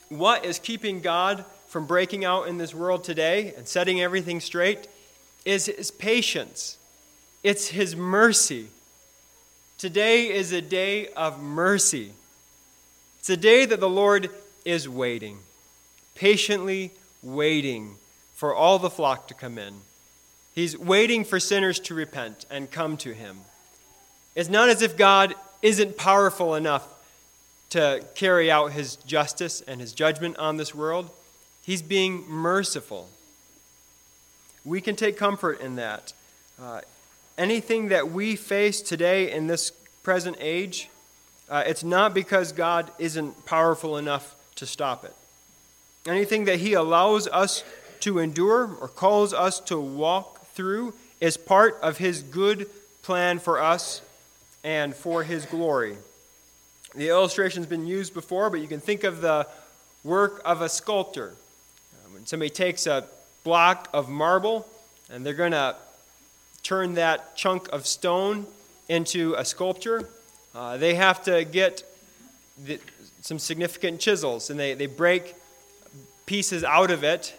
What 0.07 0.45
is 0.45 0.59
keeping 0.59 1.01
God 1.01 1.43
from 1.67 1.85
breaking 1.85 2.23
out 2.23 2.47
in 2.47 2.57
this 2.57 2.73
world 2.73 3.03
today 3.03 3.53
and 3.57 3.67
setting 3.67 3.99
everything 3.99 4.39
straight 4.39 4.87
is 5.43 5.65
his 5.65 5.91
patience. 5.91 6.77
It's 7.43 7.67
his 7.67 7.97
mercy. 7.97 8.67
Today 9.77 10.29
is 10.29 10.53
a 10.53 10.61
day 10.61 11.09
of 11.09 11.43
mercy. 11.43 12.13
It's 13.19 13.29
a 13.29 13.35
day 13.35 13.65
that 13.65 13.81
the 13.81 13.89
Lord 13.89 14.29
is 14.63 14.87
waiting, 14.87 15.39
patiently 16.15 16.91
waiting 17.21 17.95
for 18.35 18.55
all 18.55 18.79
the 18.79 18.89
flock 18.89 19.27
to 19.27 19.33
come 19.33 19.57
in. 19.57 19.73
He's 20.55 20.77
waiting 20.77 21.25
for 21.25 21.41
sinners 21.41 21.77
to 21.81 21.93
repent 21.93 22.45
and 22.49 22.71
come 22.71 22.95
to 22.97 23.11
him. 23.11 23.39
It's 24.33 24.47
not 24.47 24.69
as 24.69 24.81
if 24.81 24.95
God 24.95 25.35
isn't 25.61 25.97
powerful 25.97 26.55
enough 26.55 26.87
to 27.69 28.03
carry 28.15 28.49
out 28.49 28.71
his 28.71 28.95
justice 28.97 29.61
and 29.61 29.81
his 29.81 29.93
judgment 29.93 30.37
on 30.37 30.57
this 30.57 30.73
world. 30.73 31.09
He's 31.63 31.81
being 31.81 32.23
merciful. 32.29 33.09
We 34.63 34.81
can 34.81 34.95
take 34.95 35.17
comfort 35.17 35.59
in 35.59 35.75
that. 35.75 36.13
Uh, 36.61 36.81
anything 37.37 37.89
that 37.89 38.09
we 38.09 38.35
face 38.35 38.81
today 38.81 39.31
in 39.31 39.47
this 39.47 39.71
present 40.03 40.37
age, 40.39 40.89
uh, 41.49 41.63
it's 41.65 41.83
not 41.83 42.13
because 42.13 42.51
God 42.51 42.89
isn't 42.99 43.45
powerful 43.45 43.97
enough 43.97 44.35
to 44.55 44.65
stop 44.65 45.03
it. 45.03 45.13
Anything 46.05 46.45
that 46.45 46.59
He 46.59 46.73
allows 46.73 47.27
us 47.27 47.63
to 48.01 48.19
endure 48.19 48.75
or 48.79 48.87
calls 48.87 49.33
us 49.33 49.59
to 49.61 49.79
walk 49.79 50.45
through 50.53 50.93
is 51.19 51.35
part 51.35 51.77
of 51.81 51.97
His 51.97 52.23
good 52.23 52.69
plan 53.01 53.39
for 53.39 53.61
us 53.61 54.01
and 54.67 54.93
for 54.93 55.23
His 55.23 55.45
glory. 55.45 55.95
The 56.93 57.07
illustration's 57.07 57.67
been 57.67 57.87
used 57.87 58.13
before, 58.13 58.49
but 58.49 58.59
you 58.59 58.67
can 58.67 58.81
think 58.81 59.05
of 59.05 59.21
the 59.21 59.47
work 60.03 60.41
of 60.43 60.61
a 60.61 60.67
sculptor. 60.67 61.35
Uh, 61.93 62.09
when 62.13 62.25
somebody 62.25 62.49
takes 62.49 62.85
a 62.85 63.05
block 63.45 63.87
of 63.93 64.09
marble 64.09 64.67
and 65.09 65.25
they're 65.25 65.33
going 65.33 65.53
to 65.53 65.73
turn 66.63 66.95
that 66.95 67.33
chunk 67.37 67.69
of 67.71 67.87
stone 67.87 68.45
into 68.89 69.35
a 69.37 69.45
sculpture, 69.45 70.09
uh, 70.53 70.75
they 70.75 70.95
have 70.95 71.23
to 71.23 71.45
get 71.45 71.83
the, 72.65 72.77
some 73.21 73.39
significant 73.39 74.01
chisels 74.01 74.49
and 74.49 74.59
they, 74.59 74.73
they 74.73 74.85
break 74.85 75.33
pieces 76.25 76.65
out 76.65 76.91
of 76.91 77.05
it 77.05 77.33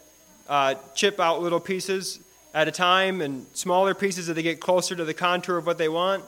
uh, 0.49 0.77
chip 0.95 1.21
out 1.21 1.43
little 1.43 1.61
pieces 1.61 2.21
at 2.55 2.69
a 2.69 2.73
time 2.73 3.21
and 3.21 3.45
smaller 3.53 3.95
pieces 3.95 4.31
as 4.31 4.35
they 4.35 4.43
get 4.43 4.61
closer 4.61 4.97
to 4.97 5.05
the 5.05 5.13
contour 5.13 5.59
of 5.59 5.67
what 5.67 5.77
they 5.77 5.91
want. 5.91 6.25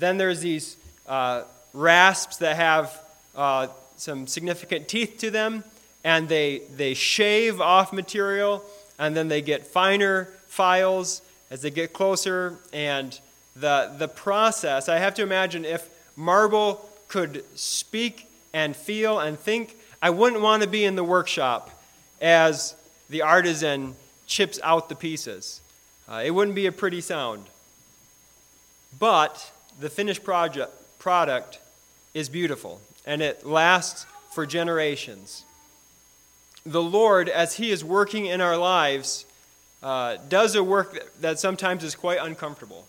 Then 0.00 0.16
there's 0.16 0.40
these 0.40 0.76
uh, 1.06 1.42
rasps 1.74 2.38
that 2.38 2.56
have 2.56 3.00
uh, 3.36 3.68
some 3.96 4.26
significant 4.26 4.88
teeth 4.88 5.18
to 5.18 5.30
them, 5.30 5.62
and 6.02 6.26
they, 6.26 6.62
they 6.74 6.94
shave 6.94 7.60
off 7.60 7.92
material, 7.92 8.64
and 8.98 9.14
then 9.14 9.28
they 9.28 9.42
get 9.42 9.66
finer 9.66 10.24
files 10.48 11.20
as 11.50 11.60
they 11.60 11.70
get 11.70 11.92
closer. 11.92 12.56
And 12.72 13.18
the, 13.54 13.94
the 13.98 14.08
process, 14.08 14.88
I 14.88 14.96
have 14.98 15.14
to 15.16 15.22
imagine 15.22 15.66
if 15.66 15.88
marble 16.16 16.88
could 17.08 17.44
speak 17.54 18.26
and 18.54 18.74
feel 18.74 19.18
and 19.18 19.38
think, 19.38 19.76
I 20.00 20.08
wouldn't 20.08 20.40
want 20.40 20.62
to 20.62 20.68
be 20.68 20.86
in 20.86 20.96
the 20.96 21.04
workshop 21.04 21.70
as 22.22 22.74
the 23.10 23.20
artisan 23.20 23.96
chips 24.26 24.58
out 24.62 24.88
the 24.88 24.94
pieces. 24.94 25.60
Uh, 26.08 26.22
it 26.24 26.30
wouldn't 26.30 26.54
be 26.54 26.64
a 26.64 26.72
pretty 26.72 27.02
sound. 27.02 27.44
But 28.98 29.52
the 29.80 29.90
finished 29.90 30.22
project, 30.22 30.72
product 30.98 31.58
is 32.14 32.28
beautiful 32.28 32.80
and 33.06 33.22
it 33.22 33.46
lasts 33.46 34.06
for 34.32 34.46
generations. 34.46 35.44
The 36.66 36.82
Lord, 36.82 37.28
as 37.28 37.56
He 37.56 37.70
is 37.70 37.84
working 37.84 38.26
in 38.26 38.40
our 38.40 38.56
lives, 38.56 39.24
uh, 39.82 40.18
does 40.28 40.54
a 40.54 40.62
work 40.62 41.10
that, 41.20 41.38
sometimes 41.38 41.82
is 41.82 41.94
quite 41.94 42.18
uncomfortable. 42.20 42.86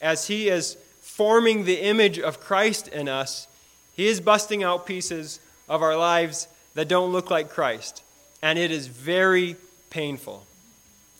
As 0.00 0.28
He 0.28 0.48
is 0.48 0.76
forming 1.00 1.64
the 1.64 1.80
image 1.80 2.18
of 2.18 2.40
Christ 2.40 2.88
in 2.88 3.08
us, 3.08 3.48
He 3.96 4.06
is 4.06 4.20
busting 4.20 4.62
out 4.62 4.86
pieces 4.86 5.40
of 5.68 5.82
our 5.82 5.96
lives 5.96 6.46
that 6.74 6.88
don't 6.88 7.12
look 7.12 7.30
like 7.30 7.48
Christ 7.48 8.02
and 8.42 8.58
it 8.58 8.70
is 8.70 8.86
very 8.86 9.56
painful. 9.90 10.46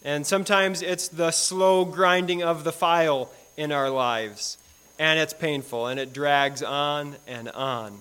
And 0.05 0.27
sometimes 0.27 0.83
it's 0.83 1.09
the 1.09 1.31
slow 1.31 1.85
grinding 1.85 2.43
of 2.43 2.65
the 2.65 2.73
file 2.73 3.31
in 3.57 3.73
our 3.73 3.91
lives, 3.91 4.57
and 4.99 5.19
it's 5.19 5.33
painful, 5.33 5.87
and 5.87 6.01
it 6.01 6.13
drags 6.13 6.63
on 6.63 7.17
and 7.27 7.49
on. 7.51 7.99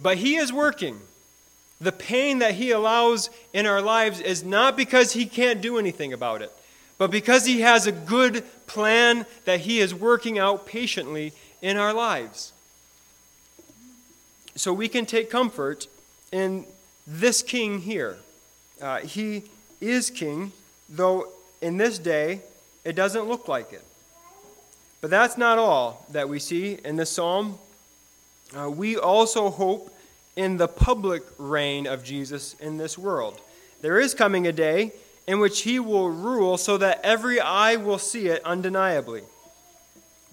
But 0.00 0.18
He 0.18 0.36
is 0.36 0.52
working. 0.52 1.00
The 1.80 1.92
pain 1.92 2.38
that 2.38 2.54
He 2.54 2.70
allows 2.70 3.30
in 3.52 3.66
our 3.66 3.80
lives 3.80 4.20
is 4.20 4.44
not 4.44 4.76
because 4.76 5.12
He 5.12 5.26
can't 5.26 5.60
do 5.60 5.78
anything 5.78 6.12
about 6.12 6.42
it, 6.42 6.52
but 6.98 7.10
because 7.10 7.46
He 7.46 7.60
has 7.62 7.86
a 7.86 7.92
good 7.92 8.44
plan 8.66 9.26
that 9.44 9.60
He 9.60 9.80
is 9.80 9.94
working 9.94 10.38
out 10.38 10.66
patiently 10.66 11.32
in 11.62 11.76
our 11.76 11.92
lives. 11.92 12.52
So 14.56 14.72
we 14.72 14.88
can 14.88 15.06
take 15.06 15.30
comfort 15.30 15.88
in 16.30 16.64
this 17.06 17.42
king 17.42 17.80
here. 17.80 18.18
Uh, 18.80 18.98
he 18.98 19.44
is 19.80 20.10
king, 20.10 20.52
though 20.88 21.28
in 21.60 21.76
this 21.76 21.98
day 21.98 22.40
it 22.84 22.94
doesn't 22.94 23.24
look 23.24 23.48
like 23.48 23.72
it. 23.72 23.84
But 25.04 25.10
that's 25.10 25.36
not 25.36 25.58
all 25.58 26.06
that 26.12 26.30
we 26.30 26.38
see 26.38 26.78
in 26.82 26.96
this 26.96 27.10
psalm. 27.10 27.58
Uh, 28.56 28.70
we 28.70 28.96
also 28.96 29.50
hope 29.50 29.94
in 30.34 30.56
the 30.56 30.66
public 30.66 31.22
reign 31.36 31.86
of 31.86 32.02
Jesus 32.02 32.54
in 32.54 32.78
this 32.78 32.96
world. 32.96 33.38
There 33.82 34.00
is 34.00 34.14
coming 34.14 34.46
a 34.46 34.52
day 34.52 34.92
in 35.26 35.40
which 35.40 35.60
he 35.60 35.78
will 35.78 36.08
rule 36.08 36.56
so 36.56 36.78
that 36.78 37.02
every 37.04 37.38
eye 37.38 37.76
will 37.76 37.98
see 37.98 38.28
it 38.28 38.42
undeniably. 38.46 39.24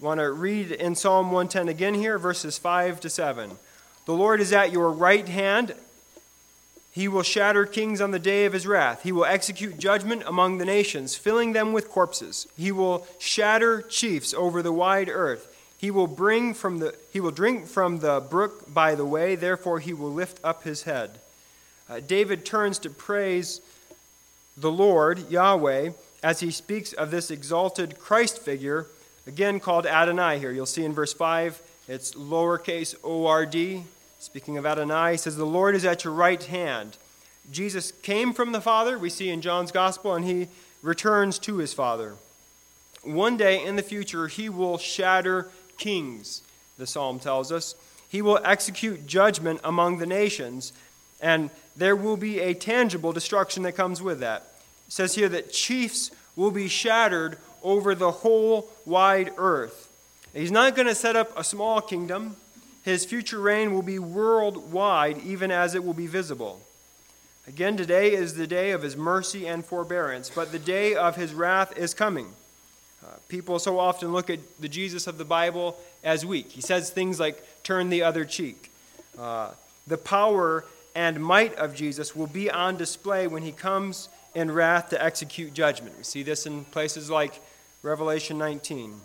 Want 0.00 0.20
to 0.20 0.32
read 0.32 0.72
in 0.72 0.94
Psalm 0.94 1.26
110 1.26 1.68
again 1.68 1.92
here, 1.92 2.18
verses 2.18 2.56
5 2.56 2.98
to 3.00 3.10
7. 3.10 3.58
The 4.06 4.14
Lord 4.14 4.40
is 4.40 4.54
at 4.54 4.72
your 4.72 4.90
right 4.90 5.28
hand 5.28 5.74
he 6.92 7.08
will 7.08 7.22
shatter 7.22 7.64
kings 7.64 8.02
on 8.02 8.10
the 8.10 8.18
day 8.18 8.44
of 8.44 8.52
his 8.52 8.66
wrath. 8.66 9.02
He 9.02 9.12
will 9.12 9.24
execute 9.24 9.78
judgment 9.78 10.22
among 10.26 10.58
the 10.58 10.66
nations, 10.66 11.16
filling 11.16 11.54
them 11.54 11.72
with 11.72 11.88
corpses. 11.88 12.46
He 12.56 12.70
will 12.70 13.06
shatter 13.18 13.80
chiefs 13.80 14.34
over 14.34 14.62
the 14.62 14.72
wide 14.72 15.08
earth. 15.08 15.48
He 15.78 15.90
will 15.90 16.06
bring 16.06 16.52
from 16.52 16.78
the 16.78 16.94
he 17.10 17.18
will 17.18 17.30
drink 17.30 17.66
from 17.66 17.98
the 17.98 18.20
brook 18.20 18.72
by 18.72 18.94
the 18.94 19.06
way, 19.06 19.34
therefore 19.34 19.80
he 19.80 19.94
will 19.94 20.12
lift 20.12 20.38
up 20.44 20.64
his 20.64 20.82
head. 20.82 21.18
Uh, 21.88 22.00
David 22.00 22.44
turns 22.44 22.78
to 22.80 22.90
praise 22.90 23.62
the 24.56 24.70
Lord, 24.70 25.30
Yahweh, 25.30 25.90
as 26.22 26.40
he 26.40 26.50
speaks 26.50 26.92
of 26.92 27.10
this 27.10 27.30
exalted 27.30 27.98
Christ 27.98 28.38
figure, 28.38 28.86
again 29.26 29.60
called 29.60 29.86
Adonai 29.86 30.38
here. 30.38 30.52
You'll 30.52 30.66
see 30.66 30.84
in 30.84 30.92
verse 30.92 31.14
5, 31.14 31.60
it's 31.88 32.12
lowercase 32.12 32.94
o 33.02 33.26
r 33.26 33.46
d. 33.46 33.84
Speaking 34.22 34.56
of 34.56 34.64
Adonai, 34.64 35.10
he 35.10 35.16
says, 35.16 35.34
The 35.34 35.44
Lord 35.44 35.74
is 35.74 35.84
at 35.84 36.04
your 36.04 36.12
right 36.12 36.40
hand. 36.40 36.96
Jesus 37.50 37.90
came 37.90 38.32
from 38.32 38.52
the 38.52 38.60
Father, 38.60 38.96
we 38.96 39.10
see 39.10 39.28
in 39.28 39.40
John's 39.40 39.72
Gospel, 39.72 40.14
and 40.14 40.24
he 40.24 40.46
returns 40.80 41.40
to 41.40 41.56
his 41.56 41.74
Father. 41.74 42.14
One 43.02 43.36
day 43.36 43.60
in 43.60 43.74
the 43.74 43.82
future, 43.82 44.28
he 44.28 44.48
will 44.48 44.78
shatter 44.78 45.50
kings, 45.76 46.42
the 46.78 46.86
psalm 46.86 47.18
tells 47.18 47.50
us. 47.50 47.74
He 48.08 48.22
will 48.22 48.38
execute 48.44 49.08
judgment 49.08 49.60
among 49.64 49.98
the 49.98 50.06
nations, 50.06 50.72
and 51.20 51.50
there 51.74 51.96
will 51.96 52.16
be 52.16 52.38
a 52.38 52.54
tangible 52.54 53.12
destruction 53.12 53.64
that 53.64 53.72
comes 53.72 54.00
with 54.00 54.20
that. 54.20 54.52
It 54.86 54.92
says 54.92 55.16
here 55.16 55.28
that 55.30 55.52
chiefs 55.52 56.12
will 56.36 56.52
be 56.52 56.68
shattered 56.68 57.38
over 57.60 57.96
the 57.96 58.12
whole 58.12 58.70
wide 58.86 59.32
earth. 59.36 59.90
He's 60.32 60.52
not 60.52 60.76
going 60.76 60.86
to 60.86 60.94
set 60.94 61.16
up 61.16 61.36
a 61.36 61.42
small 61.42 61.80
kingdom. 61.80 62.36
His 62.82 63.04
future 63.04 63.40
reign 63.40 63.72
will 63.72 63.82
be 63.82 63.98
worldwide, 63.98 65.18
even 65.24 65.50
as 65.50 65.74
it 65.74 65.84
will 65.84 65.94
be 65.94 66.06
visible. 66.06 66.60
Again, 67.46 67.76
today 67.76 68.12
is 68.12 68.34
the 68.34 68.46
day 68.46 68.70
of 68.70 68.82
his 68.82 68.96
mercy 68.96 69.46
and 69.46 69.64
forbearance, 69.64 70.30
but 70.30 70.52
the 70.52 70.58
day 70.58 70.94
of 70.94 71.16
his 71.16 71.34
wrath 71.34 71.76
is 71.76 71.94
coming. 71.94 72.26
Uh, 73.04 73.08
people 73.28 73.58
so 73.58 73.78
often 73.78 74.12
look 74.12 74.30
at 74.30 74.38
the 74.60 74.68
Jesus 74.68 75.06
of 75.06 75.18
the 75.18 75.24
Bible 75.24 75.76
as 76.04 76.24
weak. 76.24 76.50
He 76.50 76.60
says 76.60 76.90
things 76.90 77.18
like, 77.18 77.42
turn 77.64 77.90
the 77.90 78.02
other 78.02 78.24
cheek. 78.24 78.70
Uh, 79.18 79.50
the 79.86 79.98
power 79.98 80.64
and 80.94 81.22
might 81.22 81.54
of 81.56 81.74
Jesus 81.74 82.14
will 82.14 82.26
be 82.26 82.50
on 82.50 82.76
display 82.76 83.26
when 83.26 83.42
he 83.42 83.52
comes 83.52 84.08
in 84.34 84.50
wrath 84.50 84.90
to 84.90 85.02
execute 85.02 85.54
judgment. 85.54 85.96
We 85.96 86.04
see 86.04 86.22
this 86.22 86.46
in 86.46 86.64
places 86.66 87.10
like 87.10 87.40
Revelation 87.82 88.38
19. 88.38 89.00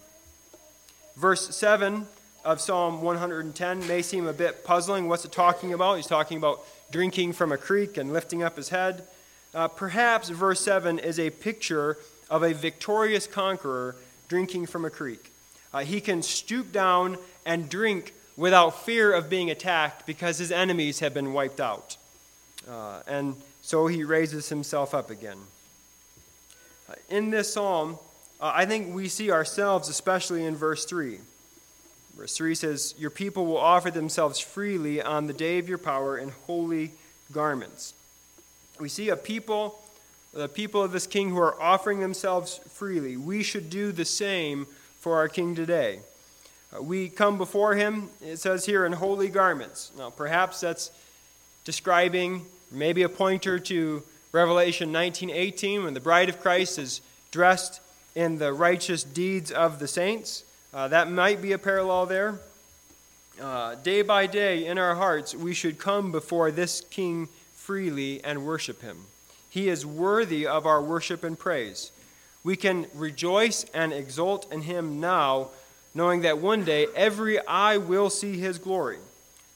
Verse 1.15 1.55
7 1.55 2.07
of 2.47 2.61
Psalm 2.61 3.01
110 3.01 3.87
may 3.87 4.01
seem 4.01 4.25
a 4.25 4.31
bit 4.31 4.63
puzzling. 4.63 5.09
What's 5.09 5.25
it 5.25 5.33
talking 5.33 5.73
about? 5.73 5.95
He's 5.95 6.07
talking 6.07 6.37
about 6.37 6.65
drinking 6.89 7.33
from 7.33 7.51
a 7.51 7.57
creek 7.57 7.97
and 7.97 8.13
lifting 8.13 8.41
up 8.41 8.55
his 8.55 8.69
head. 8.69 9.03
Uh, 9.53 9.67
perhaps 9.67 10.29
verse 10.29 10.61
7 10.61 10.97
is 10.97 11.19
a 11.19 11.29
picture 11.29 11.97
of 12.29 12.43
a 12.43 12.53
victorious 12.53 13.27
conqueror 13.27 13.97
drinking 14.29 14.67
from 14.67 14.85
a 14.85 14.89
creek. 14.89 15.33
Uh, 15.73 15.79
he 15.79 15.99
can 15.99 16.21
stoop 16.21 16.71
down 16.71 17.17
and 17.45 17.67
drink 17.67 18.13
without 18.37 18.85
fear 18.85 19.11
of 19.11 19.29
being 19.29 19.51
attacked 19.51 20.05
because 20.05 20.37
his 20.37 20.49
enemies 20.49 20.99
have 20.99 21.13
been 21.13 21.33
wiped 21.33 21.59
out. 21.59 21.97
Uh, 22.65 23.01
and 23.07 23.35
so 23.61 23.87
he 23.87 24.05
raises 24.05 24.47
himself 24.47 24.93
up 24.93 25.09
again. 25.09 25.39
Uh, 26.89 26.93
in 27.09 27.29
this 27.29 27.51
psalm, 27.51 27.99
uh, 28.39 28.53
I 28.55 28.65
think 28.65 28.95
we 28.95 29.09
see 29.09 29.31
ourselves, 29.31 29.89
especially 29.89 30.45
in 30.45 30.55
verse 30.55 30.85
3. 30.85 31.19
Verse 32.17 32.35
3 32.35 32.55
says, 32.55 32.95
Your 32.97 33.11
people 33.11 33.45
will 33.45 33.57
offer 33.57 33.91
themselves 33.91 34.39
freely 34.39 35.01
on 35.01 35.27
the 35.27 35.33
day 35.33 35.59
of 35.59 35.69
your 35.69 35.77
power 35.77 36.17
in 36.17 36.29
holy 36.47 36.91
garments. 37.31 37.93
We 38.79 38.89
see 38.89 39.09
a 39.09 39.15
people 39.15 39.79
the 40.37 40.47
people 40.47 40.83
of 40.83 40.91
this 40.91 41.07
king 41.07 41.31
who 41.31 41.39
are 41.39 41.59
offering 41.59 41.99
themselves 41.99 42.59
freely. 42.69 43.17
We 43.17 43.41
should 43.41 43.69
do 43.69 43.91
the 43.91 44.05
same 44.05 44.67
for 44.99 45.15
our 45.15 45.27
king 45.27 45.55
today. 45.55 45.99
Uh, 46.75 46.81
we 46.81 47.09
come 47.09 47.37
before 47.37 47.75
him, 47.75 48.09
it 48.21 48.37
says 48.37 48.65
here, 48.65 48.85
in 48.85 48.93
holy 48.93 49.29
garments. 49.29 49.91
Now, 49.97 50.09
perhaps 50.09 50.59
that's 50.59 50.91
describing 51.63 52.45
maybe 52.71 53.03
a 53.03 53.09
pointer 53.09 53.57
to 53.57 54.03
Revelation 54.31 54.91
19:18 54.91 55.83
when 55.83 55.93
the 55.93 55.99
bride 55.99 56.29
of 56.29 56.39
Christ 56.39 56.77
is 56.77 57.01
dressed 57.31 57.79
in 58.13 58.37
the 58.37 58.53
righteous 58.53 59.03
deeds 59.03 59.51
of 59.51 59.79
the 59.79 59.87
saints. 59.87 60.43
Uh, 60.77 60.87
that 60.87 61.09
might 61.09 61.41
be 61.41 61.53
a 61.53 61.57
parallel 61.57 62.05
there. 62.05 62.39
Uh, 63.41 63.73
day 63.73 64.03
by 64.03 64.27
day 64.27 64.67
in 64.67 64.77
our 64.77 64.93
hearts, 64.93 65.33
we 65.33 65.51
should 65.51 65.79
come 65.79 66.11
before 66.11 66.51
this 66.51 66.81
king 66.91 67.27
freely 67.55 68.23
and 68.23 68.45
worship 68.45 68.83
him. 68.83 68.95
He 69.49 69.69
is 69.69 69.87
worthy 69.87 70.45
of 70.45 70.67
our 70.67 70.79
worship 70.79 71.23
and 71.23 71.37
praise. 71.37 71.91
We 72.43 72.55
can 72.55 72.85
rejoice 72.93 73.63
and 73.73 73.91
exult 73.91 74.53
in 74.53 74.61
Him 74.61 74.99
now, 74.99 75.47
knowing 75.95 76.21
that 76.21 76.37
one 76.37 76.63
day 76.63 76.85
every 76.95 77.43
eye 77.47 77.77
will 77.77 78.11
see 78.11 78.37
His 78.37 78.59
glory. 78.59 78.99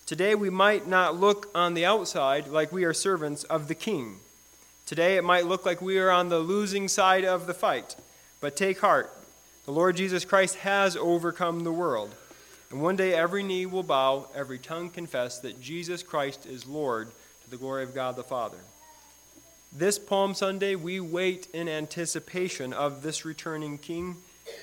Today 0.07 0.33
we 0.33 0.49
might 0.49 0.87
not 0.87 1.17
look 1.19 1.51
on 1.53 1.75
the 1.75 1.85
outside 1.85 2.47
like 2.47 2.71
we 2.71 2.83
are 2.83 2.95
servants 2.95 3.43
of 3.43 3.67
the 3.67 3.75
King. 3.75 4.15
Today 4.87 5.17
it 5.17 5.23
might 5.23 5.45
look 5.45 5.67
like 5.67 5.83
we 5.83 5.99
are 5.99 6.09
on 6.09 6.29
the 6.29 6.39
losing 6.39 6.87
side 6.87 7.25
of 7.25 7.45
the 7.45 7.53
fight. 7.53 7.95
But 8.39 8.55
take 8.55 8.79
heart, 8.79 9.13
the 9.65 9.71
Lord 9.71 9.95
Jesus 9.95 10.25
Christ 10.25 10.55
has 10.55 10.95
overcome 10.95 11.63
the 11.63 11.71
world. 11.71 12.13
And 12.71 12.81
one 12.81 12.95
day 12.95 13.13
every 13.13 13.43
knee 13.43 13.65
will 13.65 13.83
bow, 13.83 14.27
every 14.33 14.57
tongue 14.57 14.89
confess 14.89 15.39
that 15.39 15.61
Jesus 15.61 16.03
Christ 16.03 16.45
is 16.45 16.65
Lord 16.65 17.11
to 17.43 17.49
the 17.49 17.57
glory 17.57 17.83
of 17.83 17.93
God 17.93 18.15
the 18.15 18.23
Father. 18.23 18.57
This 19.73 19.99
Palm 19.99 20.33
Sunday, 20.33 20.75
we 20.75 20.99
wait 20.99 21.47
in 21.53 21.69
anticipation 21.69 22.73
of 22.73 23.03
this 23.03 23.23
returning 23.23 23.77
King 23.77 24.17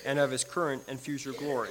and 0.04 0.18
of 0.18 0.30
his 0.30 0.44
current 0.44 0.82
and 0.88 0.98
future 0.98 1.32
glory. 1.32 1.70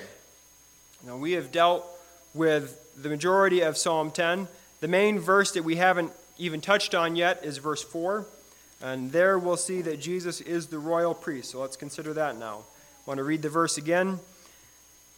Now, 1.06 1.18
we 1.18 1.34
have 1.34 1.52
dealt 1.52 1.86
with 2.34 2.80
the 3.02 3.10
majority 3.10 3.62
of 3.62 3.78
Psalm 3.78 4.10
10. 4.12 4.48
The 4.80 4.88
main 4.88 5.20
verse 5.20 5.52
that 5.52 5.64
we 5.64 5.76
haven't 5.76 6.12
even 6.38 6.62
touched 6.62 6.96
on 6.96 7.16
yet 7.16 7.44
is 7.44 7.58
verse 7.58 7.84
4. 7.84 8.26
And 8.82 9.12
there 9.12 9.38
we'll 9.38 9.58
see 9.58 9.82
that 9.82 10.00
Jesus 10.00 10.42
is 10.42 10.68
the 10.68 10.80
royal 10.80 11.14
priest. 11.14 11.52
So 11.52 11.62
let's 11.62 11.78
consider 11.78 12.14
that 12.14 12.38
now. 12.38 12.64
Want 13.08 13.18
to 13.18 13.24
read 13.24 13.42
the 13.42 13.50
verse 13.50 13.80
again. 13.80 14.20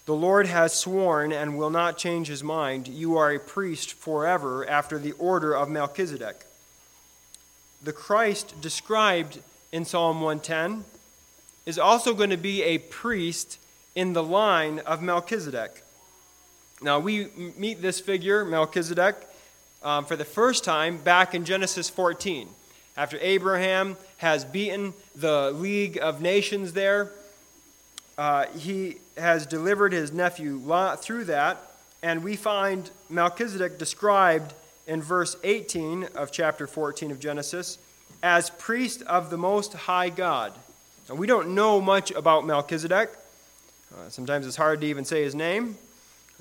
The 0.05 0.15
Lord 0.15 0.47
has 0.47 0.73
sworn 0.73 1.33
and 1.33 1.57
will 1.57 1.69
not 1.69 1.97
change 1.97 2.29
his 2.29 2.43
mind. 2.43 2.87
You 2.87 3.17
are 3.17 3.33
a 3.33 3.39
priest 3.39 3.91
forever 3.91 4.65
after 4.67 4.97
the 4.97 5.11
order 5.13 5.53
of 5.53 5.67
Melchizedek 5.67 6.45
the 7.81 7.93
Christ 7.93 8.59
described 8.61 9.39
in 9.71 9.85
Psalm 9.85 10.21
110 10.21 10.83
is 11.65 11.79
also 11.79 12.13
going 12.13 12.29
to 12.29 12.37
be 12.37 12.63
a 12.63 12.77
priest 12.77 13.59
in 13.95 14.13
the 14.13 14.23
line 14.23 14.79
of 14.79 15.01
Melchizedek. 15.01 15.83
Now, 16.81 16.99
we 16.99 17.27
meet 17.57 17.81
this 17.81 17.99
figure, 17.99 18.43
Melchizedek, 18.45 19.15
um, 19.83 20.05
for 20.05 20.15
the 20.15 20.25
first 20.25 20.63
time 20.63 20.97
back 20.97 21.33
in 21.33 21.45
Genesis 21.45 21.89
14. 21.89 22.49
After 22.97 23.17
Abraham 23.21 23.97
has 24.17 24.43
beaten 24.43 24.93
the 25.15 25.51
League 25.51 25.97
of 26.01 26.21
Nations 26.21 26.73
there, 26.73 27.11
uh, 28.19 28.47
he 28.47 28.97
has 29.15 29.45
delivered 29.45 29.93
his 29.93 30.11
nephew 30.11 30.57
Lot 30.57 31.01
through 31.01 31.23
that, 31.25 31.71
and 32.03 32.21
we 32.21 32.35
find 32.35 32.91
Melchizedek 33.09 33.77
described 33.77 34.53
in 34.87 35.01
verse 35.01 35.37
18 35.45 36.03
of 36.15 36.29
chapter 36.29 36.67
14 36.67 37.11
of 37.11 37.19
Genesis 37.21 37.77
as 38.21 38.49
priest 38.49 39.01
of 39.03 39.29
the 39.29 39.37
Most 39.37 39.71
High 39.71 40.09
God. 40.09 40.51
Now, 41.07 41.15
we 41.15 41.27
don't 41.27 41.55
know 41.55 41.79
much 41.79 42.11
about 42.11 42.45
Melchizedek. 42.45 43.09
Uh, 43.09 44.09
sometimes 44.09 44.45
it's 44.45 44.57
hard 44.57 44.81
to 44.81 44.87
even 44.87 45.05
say 45.05 45.23
his 45.23 45.33
name. 45.33 45.77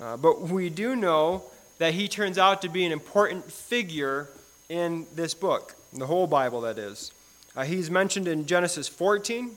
Uh, 0.03 0.17
but 0.17 0.41
we 0.41 0.71
do 0.71 0.97
know 0.97 1.45
that 1.79 1.95
he 1.95 2.09
turns 2.09 2.38
out 2.38 2.61
to 2.62 2.69
be 2.69 2.87
an 2.87 2.91
important 2.91 3.53
figure 3.53 4.29
in 4.69 5.07
this 5.14 5.33
book, 5.33 5.77
in 5.93 6.01
the 6.01 6.07
whole 6.07 6.27
Bible, 6.27 6.61
that 6.62 6.77
is. 6.77 7.12
Uh, 7.55 7.62
he's 7.62 7.88
mentioned 7.88 8.27
in 8.27 8.47
Genesis 8.47 8.88
14. 8.88 9.57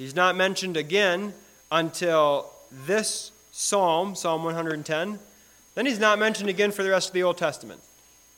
He's 0.00 0.16
not 0.16 0.34
mentioned 0.34 0.78
again 0.78 1.34
until 1.70 2.50
this 2.86 3.32
psalm, 3.52 4.14
Psalm 4.14 4.42
110. 4.44 5.18
Then 5.74 5.84
he's 5.84 5.98
not 5.98 6.18
mentioned 6.18 6.48
again 6.48 6.72
for 6.72 6.82
the 6.82 6.88
rest 6.88 7.08
of 7.08 7.12
the 7.12 7.22
Old 7.22 7.36
Testament. 7.36 7.82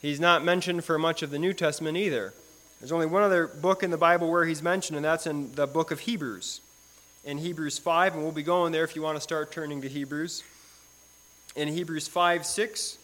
He's 0.01 0.18
not 0.18 0.44
mentioned 0.44 0.83
for 0.83 0.98
much 0.98 1.22
of 1.22 1.31
the 1.31 1.38
New 1.38 1.53
Testament 1.53 1.96
either. 1.96 2.35
There's 2.81 2.90
only 2.90 3.07
one 3.07 3.22
other 3.22 3.46
book 3.46 3.85
in 3.85 3.92
the 3.92 3.96
Bible 3.96 4.29
where 4.29 4.44
he's 4.44 4.61
mentioned, 4.61 4.96
and 4.96 5.05
that's 5.05 5.25
in 5.25 5.53
the 5.55 5.68
book 5.68 5.92
of 5.92 6.01
Hebrews. 6.01 6.61
In 7.25 7.38
Hebrews 7.38 7.79
5, 7.79 8.14
and 8.14 8.25
we'll 8.25 8.33
be 8.33 8.42
going 8.42 8.72
there 8.72 8.83
if 8.83 8.96
you 8.96 9.03
want 9.03 9.16
to 9.16 9.22
start 9.22 9.53
turning 9.53 9.83
to 9.83 9.88
Hebrews. 9.88 10.42
In 11.55 11.68
Hebrews 11.68 12.09
5 12.09 12.44
6, 12.44 12.98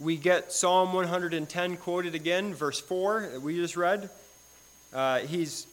we 0.00 0.16
get 0.16 0.50
Psalm 0.50 0.92
110 0.92 1.76
quoted 1.76 2.16
again, 2.16 2.54
verse 2.54 2.80
4 2.80 3.28
that 3.34 3.40
we 3.40 3.54
just 3.54 3.76
read. 3.76 4.10
Uh, 4.92 5.20
he's 5.20 5.68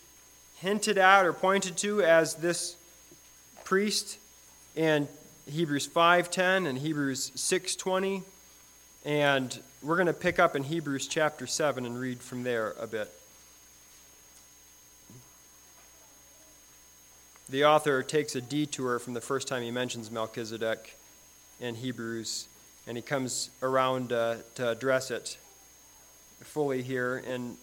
hinted 0.58 0.98
at 0.98 1.26
or 1.26 1.34
pointed 1.34 1.78
to 1.78 2.02
as 2.02 2.36
this 2.36 2.76
priest 3.63 4.17
in 4.76 5.08
Hebrews 5.50 5.88
5:10 5.88 6.67
and 6.67 6.78
Hebrews 6.78 7.32
6:20 7.36 8.24
and 9.06 9.60
we're 9.82 9.96
going 9.96 10.08
to 10.08 10.13
pick 10.13 10.39
up 10.39 10.56
in 10.56 10.63
Hebrews 10.63 11.08
chapter 11.08 11.48
7 11.48 11.86
and 11.86 12.00
read 12.00 12.20
from 12.20 12.43
there 12.43 12.74
a 12.80 12.88
bit. 12.88 13.12
the 17.50 17.63
author 17.63 18.04
takes 18.04 18.36
a 18.36 18.41
detour 18.41 19.00
from 19.00 19.13
the 19.13 19.22
first 19.22 19.48
time 19.48 19.63
he 19.63 19.72
mentions 19.72 20.12
Melchizedek 20.12 20.98
in 21.60 21.76
Hebrews, 21.76 22.48
and 22.86 22.98
he 22.98 23.02
comes 23.02 23.50
around 23.62 24.12
uh, 24.12 24.38
to 24.56 24.70
address 24.70 25.12
it 25.12 25.38
fully 26.41 26.82
here 26.82 27.24
in 27.26 27.58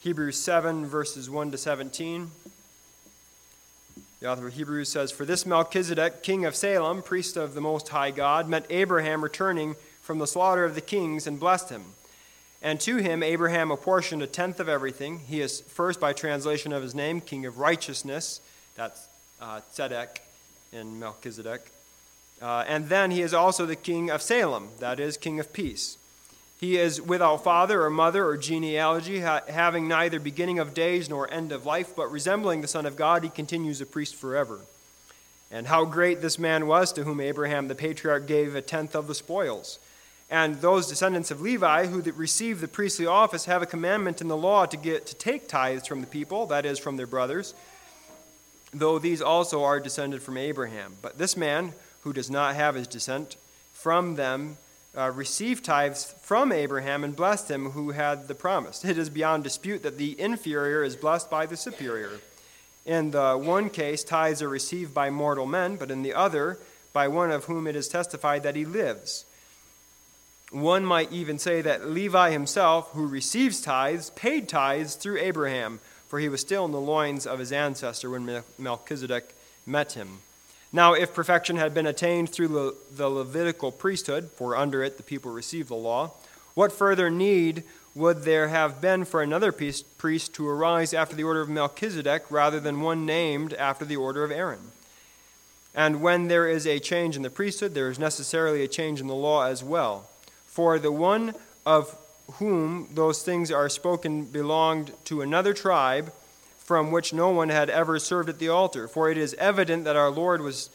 Hebrews 0.00 0.38
7, 0.38 0.86
verses 0.86 1.28
1 1.28 1.50
to 1.50 1.58
17. 1.58 2.30
The 4.20 4.30
author 4.30 4.46
of 4.46 4.54
Hebrews 4.54 4.88
says, 4.88 5.10
For 5.10 5.24
this 5.24 5.44
Melchizedek, 5.44 6.22
king 6.22 6.44
of 6.44 6.54
Salem, 6.54 7.02
priest 7.02 7.36
of 7.36 7.54
the 7.54 7.60
Most 7.60 7.88
High 7.88 8.12
God, 8.12 8.48
met 8.48 8.64
Abraham 8.70 9.24
returning 9.24 9.74
from 10.00 10.18
the 10.18 10.26
slaughter 10.26 10.64
of 10.64 10.76
the 10.76 10.80
kings 10.80 11.26
and 11.26 11.40
blessed 11.40 11.70
him. 11.70 11.84
And 12.62 12.80
to 12.80 12.96
him 12.96 13.24
Abraham 13.24 13.72
apportioned 13.72 14.22
a 14.22 14.28
tenth 14.28 14.60
of 14.60 14.68
everything. 14.68 15.20
He 15.26 15.40
is 15.40 15.60
first, 15.62 16.00
by 16.00 16.12
translation 16.12 16.72
of 16.72 16.82
his 16.82 16.94
name, 16.94 17.20
king 17.20 17.44
of 17.44 17.58
righteousness. 17.58 18.40
That's 18.76 19.08
uh, 19.40 19.62
Tzedek 19.74 20.18
in 20.72 21.00
Melchizedek. 21.00 21.72
Uh, 22.40 22.64
and 22.68 22.88
then 22.88 23.10
he 23.10 23.22
is 23.22 23.34
also 23.34 23.66
the 23.66 23.76
king 23.76 24.10
of 24.10 24.22
Salem, 24.22 24.68
that 24.78 25.00
is, 25.00 25.16
king 25.16 25.40
of 25.40 25.52
peace. 25.52 25.98
He 26.58 26.76
is 26.76 27.00
without 27.00 27.44
father 27.44 27.84
or 27.84 27.90
mother 27.90 28.26
or 28.26 28.36
genealogy, 28.36 29.20
ha- 29.20 29.42
having 29.48 29.86
neither 29.86 30.18
beginning 30.18 30.58
of 30.58 30.74
days 30.74 31.08
nor 31.08 31.32
end 31.32 31.52
of 31.52 31.66
life, 31.66 31.94
but 31.94 32.10
resembling 32.10 32.60
the 32.60 32.68
Son 32.68 32.84
of 32.84 32.96
God, 32.96 33.22
he 33.22 33.28
continues 33.28 33.80
a 33.80 33.86
priest 33.86 34.16
forever. 34.16 34.60
And 35.50 35.68
how 35.68 35.84
great 35.84 36.20
this 36.20 36.38
man 36.38 36.66
was 36.66 36.92
to 36.92 37.04
whom 37.04 37.20
Abraham 37.20 37.68
the 37.68 37.74
patriarch 37.74 38.26
gave 38.26 38.54
a 38.54 38.60
tenth 38.60 38.96
of 38.96 39.06
the 39.06 39.14
spoils. 39.14 39.78
And 40.30 40.56
those 40.56 40.88
descendants 40.88 41.30
of 41.30 41.40
Levi 41.40 41.86
who 41.86 42.02
receive 42.12 42.60
the 42.60 42.68
priestly 42.68 43.06
office 43.06 43.46
have 43.46 43.62
a 43.62 43.66
commandment 43.66 44.20
in 44.20 44.28
the 44.28 44.36
law 44.36 44.66
to, 44.66 44.76
get, 44.76 45.06
to 45.06 45.14
take 45.14 45.48
tithes 45.48 45.86
from 45.86 46.00
the 46.00 46.06
people, 46.06 46.46
that 46.46 46.66
is, 46.66 46.78
from 46.78 46.96
their 46.96 47.06
brothers, 47.06 47.54
though 48.74 48.98
these 48.98 49.22
also 49.22 49.62
are 49.62 49.80
descended 49.80 50.22
from 50.22 50.36
Abraham. 50.36 50.94
But 51.00 51.16
this 51.16 51.36
man, 51.36 51.72
who 52.02 52.12
does 52.12 52.30
not 52.30 52.56
have 52.56 52.74
his 52.74 52.86
descent 52.86 53.36
from 53.72 54.16
them, 54.16 54.58
uh, 54.98 55.10
received 55.12 55.64
tithes 55.64 56.12
from 56.22 56.50
Abraham 56.50 57.04
and 57.04 57.14
blessed 57.14 57.50
him 57.50 57.70
who 57.70 57.90
had 57.90 58.26
the 58.26 58.34
promise. 58.34 58.84
It 58.84 58.98
is 58.98 59.08
beyond 59.08 59.44
dispute 59.44 59.84
that 59.84 59.96
the 59.96 60.20
inferior 60.20 60.82
is 60.82 60.96
blessed 60.96 61.30
by 61.30 61.46
the 61.46 61.56
superior. 61.56 62.20
In 62.84 63.12
the 63.12 63.34
one 63.34 63.70
case, 63.70 64.02
tithes 64.02 64.42
are 64.42 64.48
received 64.48 64.92
by 64.92 65.10
mortal 65.10 65.46
men, 65.46 65.76
but 65.76 65.90
in 65.90 66.02
the 66.02 66.14
other, 66.14 66.58
by 66.92 67.06
one 67.06 67.30
of 67.30 67.44
whom 67.44 67.66
it 67.66 67.76
is 67.76 67.86
testified 67.86 68.42
that 68.42 68.56
he 68.56 68.64
lives. 68.64 69.24
One 70.50 70.84
might 70.84 71.12
even 71.12 71.38
say 71.38 71.60
that 71.60 71.90
Levi 71.90 72.30
himself, 72.30 72.90
who 72.92 73.06
receives 73.06 73.60
tithes, 73.60 74.10
paid 74.10 74.48
tithes 74.48 74.94
through 74.94 75.18
Abraham, 75.18 75.80
for 76.08 76.18
he 76.18 76.30
was 76.30 76.40
still 76.40 76.64
in 76.64 76.72
the 76.72 76.80
loins 76.80 77.26
of 77.26 77.38
his 77.38 77.52
ancestor 77.52 78.08
when 78.08 78.42
Melchizedek 78.58 79.34
met 79.66 79.92
him. 79.92 80.20
Now, 80.72 80.92
if 80.92 81.14
perfection 81.14 81.56
had 81.56 81.72
been 81.72 81.86
attained 81.86 82.30
through 82.30 82.76
the 82.94 83.08
Levitical 83.08 83.72
priesthood, 83.72 84.30
for 84.34 84.56
under 84.56 84.82
it 84.82 84.96
the 84.96 85.02
people 85.02 85.32
received 85.32 85.68
the 85.68 85.74
law, 85.74 86.12
what 86.54 86.72
further 86.72 87.08
need 87.08 87.64
would 87.94 88.22
there 88.22 88.48
have 88.48 88.80
been 88.80 89.04
for 89.04 89.22
another 89.22 89.50
priest 89.50 90.34
to 90.34 90.48
arise 90.48 90.92
after 90.92 91.16
the 91.16 91.24
order 91.24 91.40
of 91.40 91.48
Melchizedek 91.48 92.30
rather 92.30 92.60
than 92.60 92.80
one 92.80 93.06
named 93.06 93.54
after 93.54 93.84
the 93.84 93.96
order 93.96 94.24
of 94.24 94.30
Aaron? 94.30 94.72
And 95.74 96.02
when 96.02 96.28
there 96.28 96.48
is 96.48 96.66
a 96.66 96.78
change 96.80 97.16
in 97.16 97.22
the 97.22 97.30
priesthood, 97.30 97.74
there 97.74 97.90
is 97.90 97.98
necessarily 97.98 98.62
a 98.62 98.68
change 98.68 99.00
in 99.00 99.06
the 99.06 99.14
law 99.14 99.46
as 99.46 99.64
well. 99.64 100.08
For 100.46 100.78
the 100.78 100.92
one 100.92 101.34
of 101.64 101.96
whom 102.34 102.88
those 102.92 103.22
things 103.22 103.50
are 103.50 103.68
spoken 103.68 104.24
belonged 104.24 104.92
to 105.04 105.22
another 105.22 105.54
tribe 105.54 106.12
from 106.68 106.90
which 106.90 107.14
no 107.14 107.30
one 107.30 107.48
had 107.48 107.70
ever 107.70 107.98
served 107.98 108.28
at 108.28 108.38
the 108.38 108.50
altar. 108.50 108.86
For 108.86 109.10
it 109.10 109.16
is 109.16 109.32
evident 109.38 109.84
that 109.84 109.96
our 109.96 110.10
Lord 110.10 110.42
was 110.42 110.68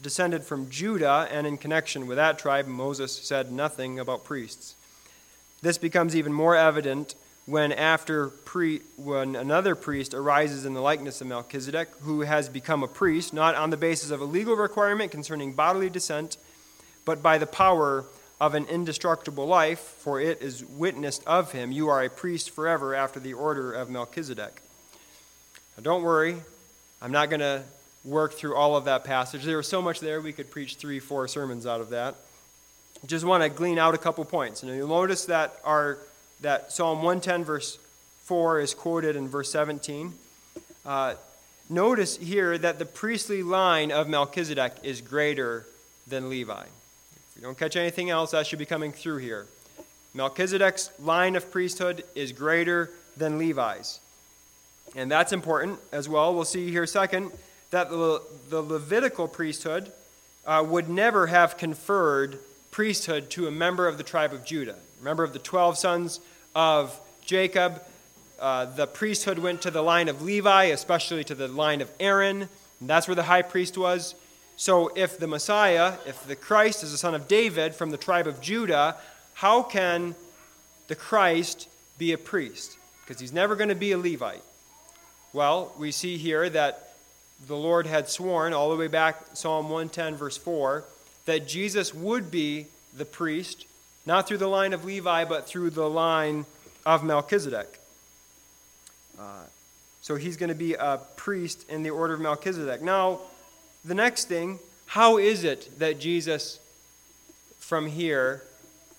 descended 0.00 0.42
from 0.42 0.70
Judah, 0.70 1.28
and 1.30 1.46
in 1.46 1.58
connection 1.58 2.06
with 2.06 2.16
that 2.16 2.38
tribe, 2.38 2.66
Moses 2.66 3.12
said 3.12 3.52
nothing 3.52 3.98
about 3.98 4.24
priests. 4.24 4.74
This 5.60 5.76
becomes 5.76 6.16
even 6.16 6.32
more 6.32 6.56
evident 6.56 7.14
when 7.44 7.72
after 7.72 8.28
pre, 8.28 8.80
when 8.96 9.36
another 9.36 9.74
priest 9.74 10.14
arises 10.14 10.64
in 10.64 10.72
the 10.72 10.80
likeness 10.80 11.20
of 11.20 11.26
Melchizedek, 11.26 11.90
who 12.00 12.22
has 12.22 12.48
become 12.48 12.82
a 12.82 12.88
priest, 12.88 13.34
not 13.34 13.54
on 13.54 13.68
the 13.68 13.76
basis 13.76 14.10
of 14.10 14.22
a 14.22 14.24
legal 14.24 14.56
requirement 14.56 15.10
concerning 15.10 15.52
bodily 15.52 15.90
descent, 15.90 16.38
but 17.04 17.22
by 17.22 17.36
the 17.36 17.46
power 17.46 18.06
of 18.40 18.54
an 18.54 18.64
indestructible 18.64 19.46
life, 19.46 19.80
for 19.80 20.18
it 20.18 20.40
is 20.40 20.64
witnessed 20.64 21.22
of 21.26 21.52
him, 21.52 21.70
you 21.70 21.90
are 21.90 22.02
a 22.02 22.08
priest 22.08 22.48
forever 22.48 22.94
after 22.94 23.20
the 23.20 23.34
order 23.34 23.70
of 23.70 23.90
Melchizedek. 23.90 24.62
Now, 25.76 25.82
don't 25.82 26.02
worry, 26.02 26.36
I'm 27.02 27.12
not 27.12 27.30
going 27.30 27.40
to 27.40 27.62
work 28.04 28.34
through 28.34 28.54
all 28.54 28.76
of 28.76 28.84
that 28.84 29.04
passage. 29.04 29.44
There 29.44 29.56
was 29.56 29.68
so 29.68 29.82
much 29.82 30.00
there, 30.00 30.20
we 30.20 30.32
could 30.32 30.50
preach 30.50 30.76
three, 30.76 31.00
four 31.00 31.26
sermons 31.26 31.66
out 31.66 31.80
of 31.80 31.90
that. 31.90 32.14
Just 33.06 33.24
want 33.24 33.42
to 33.42 33.48
glean 33.48 33.78
out 33.78 33.94
a 33.94 33.98
couple 33.98 34.24
points. 34.24 34.62
And 34.62 34.74
you'll 34.74 34.88
notice 34.88 35.26
that, 35.26 35.58
our, 35.64 35.98
that 36.40 36.72
Psalm 36.72 36.98
110, 36.98 37.44
verse 37.44 37.78
4, 38.22 38.60
is 38.60 38.74
quoted 38.74 39.16
in 39.16 39.28
verse 39.28 39.50
17. 39.50 40.12
Uh, 40.86 41.14
notice 41.68 42.16
here 42.16 42.56
that 42.56 42.78
the 42.78 42.84
priestly 42.84 43.42
line 43.42 43.90
of 43.90 44.08
Melchizedek 44.08 44.72
is 44.82 45.00
greater 45.00 45.66
than 46.06 46.30
Levi. 46.30 46.62
If 46.62 47.36
you 47.36 47.42
don't 47.42 47.58
catch 47.58 47.76
anything 47.76 48.10
else, 48.10 48.30
that 48.30 48.46
should 48.46 48.58
be 48.58 48.66
coming 48.66 48.92
through 48.92 49.18
here. 49.18 49.46
Melchizedek's 50.14 50.90
line 51.00 51.36
of 51.36 51.50
priesthood 51.50 52.04
is 52.14 52.32
greater 52.32 52.90
than 53.16 53.38
Levi's. 53.38 54.00
And 54.96 55.10
that's 55.10 55.32
important 55.32 55.80
as 55.92 56.08
well. 56.08 56.34
We'll 56.34 56.44
see 56.44 56.70
here 56.70 56.86
second 56.86 57.32
that 57.70 57.90
the, 57.90 58.22
the 58.48 58.62
Levitical 58.62 59.26
priesthood 59.26 59.92
uh, 60.46 60.64
would 60.66 60.88
never 60.88 61.26
have 61.26 61.56
conferred 61.56 62.38
priesthood 62.70 63.30
to 63.30 63.46
a 63.46 63.50
member 63.50 63.88
of 63.88 63.98
the 63.98 64.04
tribe 64.04 64.32
of 64.32 64.44
Judah. 64.44 64.76
Remember, 65.00 65.24
of 65.24 65.32
the 65.32 65.38
12 65.38 65.76
sons 65.78 66.20
of 66.54 66.98
Jacob, 67.24 67.82
uh, 68.38 68.66
the 68.66 68.86
priesthood 68.86 69.38
went 69.38 69.62
to 69.62 69.70
the 69.70 69.82
line 69.82 70.08
of 70.08 70.22
Levi, 70.22 70.64
especially 70.64 71.24
to 71.24 71.34
the 71.34 71.48
line 71.48 71.80
of 71.80 71.90
Aaron. 71.98 72.48
And 72.80 72.88
that's 72.88 73.08
where 73.08 73.14
the 73.14 73.24
high 73.24 73.42
priest 73.42 73.78
was. 73.78 74.14
So, 74.56 74.92
if 74.94 75.18
the 75.18 75.26
Messiah, 75.26 75.94
if 76.06 76.24
the 76.26 76.36
Christ 76.36 76.84
is 76.84 76.92
the 76.92 76.98
son 76.98 77.14
of 77.14 77.26
David 77.26 77.74
from 77.74 77.90
the 77.90 77.96
tribe 77.96 78.26
of 78.26 78.40
Judah, 78.40 78.96
how 79.34 79.62
can 79.62 80.14
the 80.86 80.94
Christ 80.94 81.68
be 81.98 82.12
a 82.12 82.18
priest? 82.18 82.76
Because 83.00 83.20
he's 83.20 83.32
never 83.32 83.56
going 83.56 83.68
to 83.68 83.74
be 83.74 83.92
a 83.92 83.98
Levite. 83.98 84.44
Well, 85.34 85.72
we 85.76 85.90
see 85.90 86.16
here 86.16 86.48
that 86.48 86.94
the 87.48 87.56
Lord 87.56 87.88
had 87.88 88.08
sworn, 88.08 88.52
all 88.52 88.70
the 88.70 88.76
way 88.76 88.86
back, 88.86 89.20
Psalm 89.32 89.64
110, 89.64 90.14
verse 90.14 90.36
4, 90.36 90.84
that 91.26 91.48
Jesus 91.48 91.92
would 91.92 92.30
be 92.30 92.66
the 92.96 93.04
priest, 93.04 93.66
not 94.06 94.28
through 94.28 94.38
the 94.38 94.46
line 94.46 94.72
of 94.72 94.84
Levi, 94.84 95.24
but 95.24 95.48
through 95.48 95.70
the 95.70 95.90
line 95.90 96.46
of 96.86 97.02
Melchizedek. 97.02 97.80
Uh, 99.18 99.42
so 100.02 100.14
he's 100.14 100.36
going 100.36 100.50
to 100.50 100.54
be 100.54 100.74
a 100.74 101.00
priest 101.16 101.68
in 101.68 101.82
the 101.82 101.90
order 101.90 102.14
of 102.14 102.20
Melchizedek. 102.20 102.80
Now, 102.80 103.18
the 103.84 103.94
next 103.94 104.26
thing, 104.26 104.60
how 104.86 105.18
is 105.18 105.42
it 105.42 105.80
that 105.80 105.98
Jesus 105.98 106.60
from 107.58 107.88
here 107.88 108.44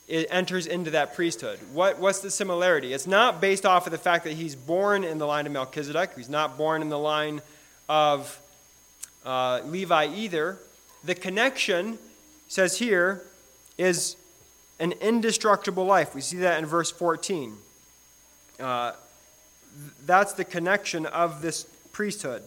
it 0.08 0.28
enters 0.30 0.68
into 0.68 0.92
that 0.92 1.16
priesthood. 1.16 1.60
What, 1.74 2.00
what's 2.00 2.20
the 2.20 2.30
similarity? 2.30 2.94
It's 2.94 3.08
not 3.08 3.42
based 3.42 3.66
off 3.66 3.88
of 3.88 3.92
the 3.92 3.98
fact 3.98 4.24
that 4.26 4.34
he's 4.34 4.56
born 4.56 5.04
in 5.04 5.18
the 5.18 5.26
line 5.26 5.46
of 5.46 5.52
Melchizedek, 5.52 6.12
he's 6.16 6.30
not 6.30 6.58
born 6.58 6.82
in 6.82 6.90
the 6.90 7.00
line 7.00 7.42
of 7.90 8.40
uh, 9.26 9.62
Levi 9.66 10.08
either. 10.16 10.60
The 11.04 11.16
connection, 11.16 11.98
says 12.48 12.78
here, 12.78 13.24
is 13.78 14.16
an 14.80 14.94
indestructible 14.94 15.86
life. 15.86 16.14
We 16.14 16.22
see 16.22 16.38
that 16.38 16.60
in 16.60 16.66
verse 16.66 16.92
14. 16.92 17.56
Uh, 18.60 18.94
that's 20.06 20.34
the 20.34 20.46
connection 20.46 21.06
of 21.06 21.42
this 21.42 21.66
priesthood. 21.92 22.44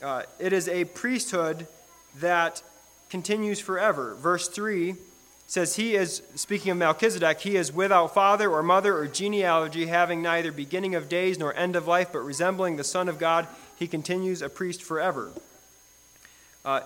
Uh, 0.00 0.22
it 0.38 0.52
is 0.52 0.68
a 0.68 0.84
priesthood 0.84 1.66
that 2.20 2.62
continues 3.10 3.60
forever. 3.60 4.14
Verse 4.14 4.48
3 4.48 4.94
says 5.46 5.76
he 5.76 5.94
is, 5.94 6.22
speaking 6.34 6.72
of 6.72 6.78
Melchizedek, 6.78 7.40
he 7.40 7.56
is 7.56 7.72
without 7.72 8.14
father 8.14 8.50
or 8.50 8.62
mother 8.62 8.96
or 8.96 9.06
genealogy, 9.06 9.86
having 9.86 10.22
neither 10.22 10.50
beginning 10.50 10.94
of 10.94 11.08
days 11.08 11.38
nor 11.38 11.54
end 11.54 11.76
of 11.76 11.86
life, 11.86 12.10
but 12.12 12.20
resembling 12.20 12.76
the 12.76 12.84
Son 12.84 13.08
of 13.08 13.18
God. 13.18 13.46
He 13.76 13.86
continues 13.86 14.40
a 14.40 14.48
priest 14.48 14.82
forever. 14.82 15.30
Uh, 16.64 16.80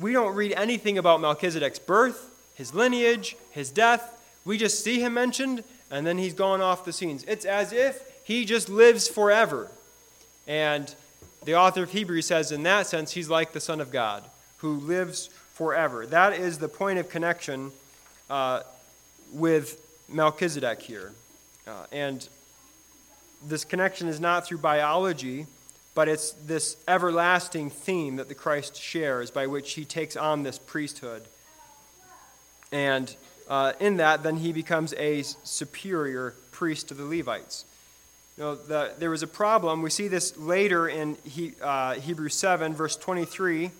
we 0.00 0.12
don't 0.12 0.34
read 0.34 0.52
anything 0.52 0.98
about 0.98 1.20
Melchizedek's 1.20 1.78
birth, 1.78 2.30
his 2.54 2.74
lineage, 2.74 3.36
his 3.50 3.70
death. 3.70 4.20
We 4.44 4.58
just 4.58 4.82
see 4.82 5.00
him 5.00 5.14
mentioned, 5.14 5.62
and 5.90 6.06
then 6.06 6.18
he's 6.18 6.34
gone 6.34 6.60
off 6.60 6.84
the 6.84 6.92
scenes. 6.92 7.24
It's 7.24 7.44
as 7.44 7.72
if 7.72 8.02
he 8.24 8.44
just 8.44 8.68
lives 8.68 9.08
forever. 9.08 9.70
And 10.48 10.92
the 11.44 11.54
author 11.54 11.82
of 11.82 11.92
Hebrews 11.92 12.26
says, 12.26 12.50
in 12.50 12.62
that 12.64 12.86
sense, 12.86 13.12
he's 13.12 13.30
like 13.30 13.52
the 13.52 13.60
Son 13.60 13.80
of 13.80 13.90
God, 13.90 14.24
who 14.58 14.74
lives 14.74 15.30
forever. 15.56 16.04
That 16.04 16.34
is 16.34 16.58
the 16.58 16.68
point 16.68 16.98
of 16.98 17.08
connection 17.08 17.72
uh, 18.28 18.60
with 19.32 19.80
Melchizedek 20.06 20.82
here. 20.82 21.12
Uh, 21.66 21.86
and 21.90 22.28
this 23.42 23.64
connection 23.64 24.06
is 24.06 24.20
not 24.20 24.46
through 24.46 24.58
biology, 24.58 25.46
but 25.94 26.08
it's 26.08 26.32
this 26.32 26.76
everlasting 26.86 27.70
theme 27.70 28.16
that 28.16 28.28
the 28.28 28.34
Christ 28.34 28.76
shares 28.76 29.30
by 29.30 29.46
which 29.46 29.72
he 29.72 29.86
takes 29.86 30.14
on 30.14 30.42
this 30.42 30.58
priesthood. 30.58 31.22
And 32.70 33.16
uh, 33.48 33.72
in 33.80 33.96
that, 33.96 34.22
then 34.22 34.36
he 34.36 34.52
becomes 34.52 34.92
a 34.98 35.22
superior 35.22 36.34
priest 36.50 36.88
to 36.88 36.94
the 36.94 37.04
Levites. 37.04 37.64
You 38.36 38.44
know, 38.44 38.54
the, 38.56 38.92
there 38.98 39.08
was 39.08 39.22
a 39.22 39.26
problem. 39.26 39.80
We 39.80 39.88
see 39.88 40.08
this 40.08 40.36
later 40.36 40.86
in 40.86 41.16
he, 41.24 41.54
uh, 41.62 41.94
Hebrews 41.94 42.34
7, 42.34 42.74
verse 42.74 42.96
23. 42.96 43.70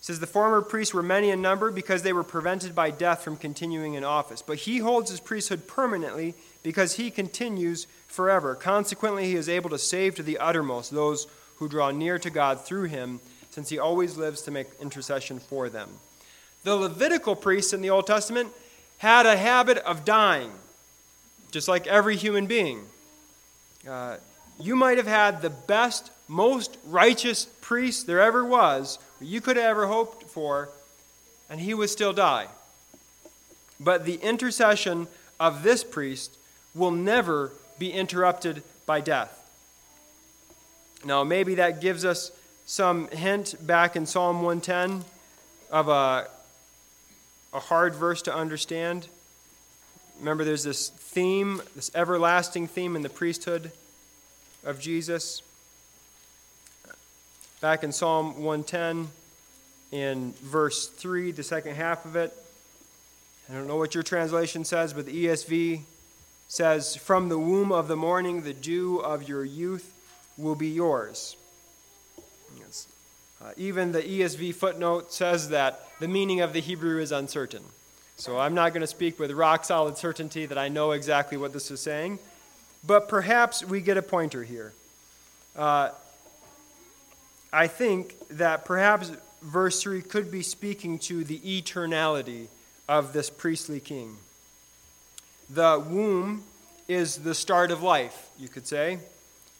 Says, 0.00 0.20
The 0.20 0.26
former 0.26 0.62
priests 0.62 0.94
were 0.94 1.02
many 1.02 1.30
in 1.30 1.42
number 1.42 1.70
because 1.70 2.02
they 2.02 2.12
were 2.12 2.22
prevented 2.22 2.74
by 2.74 2.90
death 2.90 3.22
from 3.22 3.36
continuing 3.36 3.94
in 3.94 4.04
office. 4.04 4.42
But 4.42 4.58
he 4.58 4.78
holds 4.78 5.10
his 5.10 5.20
priesthood 5.20 5.66
permanently 5.66 6.34
because 6.62 6.94
he 6.94 7.10
continues 7.10 7.86
forever. 8.06 8.54
Consequently, 8.54 9.26
he 9.26 9.36
is 9.36 9.48
able 9.48 9.70
to 9.70 9.78
save 9.78 10.14
to 10.16 10.22
the 10.22 10.38
uttermost 10.38 10.90
those 10.90 11.26
who 11.56 11.68
draw 11.68 11.90
near 11.90 12.18
to 12.18 12.30
God 12.30 12.60
through 12.60 12.84
him, 12.84 13.20
since 13.50 13.68
he 13.68 13.78
always 13.78 14.16
lives 14.16 14.42
to 14.42 14.50
make 14.50 14.66
intercession 14.80 15.38
for 15.38 15.68
them. 15.68 15.88
The 16.64 16.76
Levitical 16.76 17.36
priests 17.36 17.72
in 17.72 17.80
the 17.80 17.90
Old 17.90 18.06
Testament 18.06 18.50
had 18.98 19.26
a 19.26 19.36
habit 19.36 19.78
of 19.78 20.04
dying, 20.04 20.50
just 21.50 21.68
like 21.68 21.86
every 21.86 22.16
human 22.16 22.46
being. 22.46 22.84
Uh, 23.88 24.16
you 24.58 24.74
might 24.74 24.96
have 24.96 25.06
had 25.06 25.42
the 25.42 25.50
best, 25.50 26.10
most 26.28 26.76
righteous 26.86 27.44
priest 27.60 28.06
there 28.06 28.20
ever 28.20 28.44
was, 28.44 28.98
you 29.20 29.40
could 29.40 29.56
have 29.56 29.66
ever 29.66 29.86
hoped 29.86 30.24
for, 30.24 30.68
and 31.48 31.60
he 31.60 31.74
would 31.74 31.90
still 31.90 32.12
die. 32.12 32.48
But 33.78 34.04
the 34.04 34.16
intercession 34.16 35.08
of 35.38 35.62
this 35.62 35.84
priest 35.84 36.36
will 36.74 36.90
never 36.90 37.52
be 37.78 37.92
interrupted 37.92 38.62
by 38.86 39.00
death. 39.00 39.32
Now, 41.04 41.24
maybe 41.24 41.56
that 41.56 41.80
gives 41.80 42.04
us 42.04 42.32
some 42.64 43.08
hint 43.08 43.54
back 43.66 43.96
in 43.96 44.06
Psalm 44.06 44.42
110 44.42 45.04
of 45.70 45.88
a 45.88 46.28
a 47.56 47.60
hard 47.60 47.94
verse 47.94 48.20
to 48.22 48.34
understand. 48.34 49.08
Remember, 50.18 50.44
there's 50.44 50.62
this 50.62 50.90
theme, 50.90 51.62
this 51.74 51.90
everlasting 51.94 52.66
theme 52.66 52.94
in 52.94 53.02
the 53.02 53.08
priesthood 53.08 53.72
of 54.62 54.78
Jesus. 54.78 55.40
Back 57.66 57.82
in 57.82 57.90
Psalm 57.90 58.44
110, 58.44 59.08
in 59.90 60.34
verse 60.34 60.86
3, 60.86 61.32
the 61.32 61.42
second 61.42 61.74
half 61.74 62.04
of 62.04 62.14
it, 62.14 62.32
I 63.50 63.54
don't 63.54 63.66
know 63.66 63.74
what 63.74 63.92
your 63.92 64.04
translation 64.04 64.64
says, 64.64 64.92
but 64.92 65.04
the 65.04 65.24
ESV 65.26 65.80
says, 66.46 66.94
From 66.94 67.28
the 67.28 67.40
womb 67.40 67.72
of 67.72 67.88
the 67.88 67.96
morning, 67.96 68.42
the 68.42 68.52
dew 68.52 68.98
of 68.98 69.28
your 69.28 69.44
youth 69.44 69.92
will 70.38 70.54
be 70.54 70.68
yours. 70.68 71.36
Yes. 72.56 72.86
Uh, 73.42 73.50
even 73.56 73.90
the 73.90 74.02
ESV 74.02 74.54
footnote 74.54 75.12
says 75.12 75.48
that 75.48 75.88
the 75.98 76.06
meaning 76.06 76.42
of 76.42 76.52
the 76.52 76.60
Hebrew 76.60 77.00
is 77.00 77.10
uncertain. 77.10 77.64
So 78.14 78.38
I'm 78.38 78.54
not 78.54 78.74
going 78.74 78.82
to 78.82 78.86
speak 78.86 79.18
with 79.18 79.32
rock 79.32 79.64
solid 79.64 79.98
certainty 79.98 80.46
that 80.46 80.56
I 80.56 80.68
know 80.68 80.92
exactly 80.92 81.36
what 81.36 81.52
this 81.52 81.72
is 81.72 81.80
saying, 81.80 82.20
but 82.86 83.08
perhaps 83.08 83.64
we 83.64 83.80
get 83.80 83.96
a 83.96 84.02
pointer 84.02 84.44
here. 84.44 84.72
Uh, 85.56 85.88
I 87.52 87.66
think 87.66 88.14
that 88.30 88.64
perhaps 88.64 89.12
verse 89.42 89.82
3 89.82 90.02
could 90.02 90.30
be 90.30 90.42
speaking 90.42 90.98
to 91.00 91.24
the 91.24 91.38
eternality 91.40 92.48
of 92.88 93.12
this 93.12 93.30
priestly 93.30 93.80
king. 93.80 94.16
The 95.50 95.82
womb 95.88 96.44
is 96.88 97.18
the 97.18 97.34
start 97.34 97.70
of 97.70 97.82
life, 97.82 98.28
you 98.38 98.48
could 98.48 98.66
say, 98.66 98.98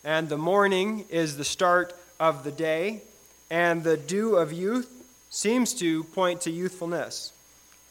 and 0.04 0.28
the 0.28 0.38
morning 0.38 1.04
is 1.10 1.36
the 1.36 1.44
start 1.44 1.96
of 2.18 2.44
the 2.44 2.52
day, 2.52 3.02
and 3.50 3.82
the 3.82 3.96
dew 3.96 4.36
of 4.36 4.52
youth 4.52 4.90
seems 5.30 5.74
to 5.74 6.04
point 6.04 6.40
to 6.42 6.50
youthfulness. 6.50 7.32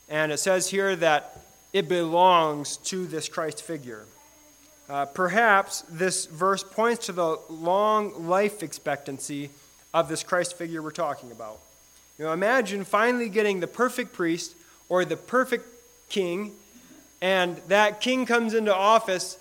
And 0.10 0.32
it 0.32 0.38
says 0.38 0.70
here 0.70 0.96
that 0.98 1.42
it 1.74 1.90
belongs 1.90 2.78
to 2.78 3.06
this 3.06 3.28
Christ 3.28 3.62
figure. 3.62 4.06
Uh, 4.88 5.06
perhaps 5.06 5.82
this 5.90 6.26
verse 6.26 6.64
points 6.64 7.08
to 7.08 7.12
the 7.12 7.40
long 7.50 8.28
life 8.28 8.62
expectancy 8.62 9.50
of 9.96 10.10
this 10.10 10.24
Christ 10.24 10.58
figure 10.58 10.82
we're 10.82 10.92
talking 10.92 11.32
about. 11.32 11.58
You 12.20 12.26
know, 12.26 12.34
imagine 12.34 12.84
finally 12.84 13.30
getting 13.30 13.62
the 13.62 13.68
perfect 13.68 14.12
priest 14.12 14.54
or 14.90 15.06
the 15.06 15.16
perfect 15.16 15.66
king, 16.10 16.52
and 17.22 17.56
that 17.70 18.02
king 18.02 18.26
comes 18.26 18.54
into 18.54 18.76
office 18.76 19.38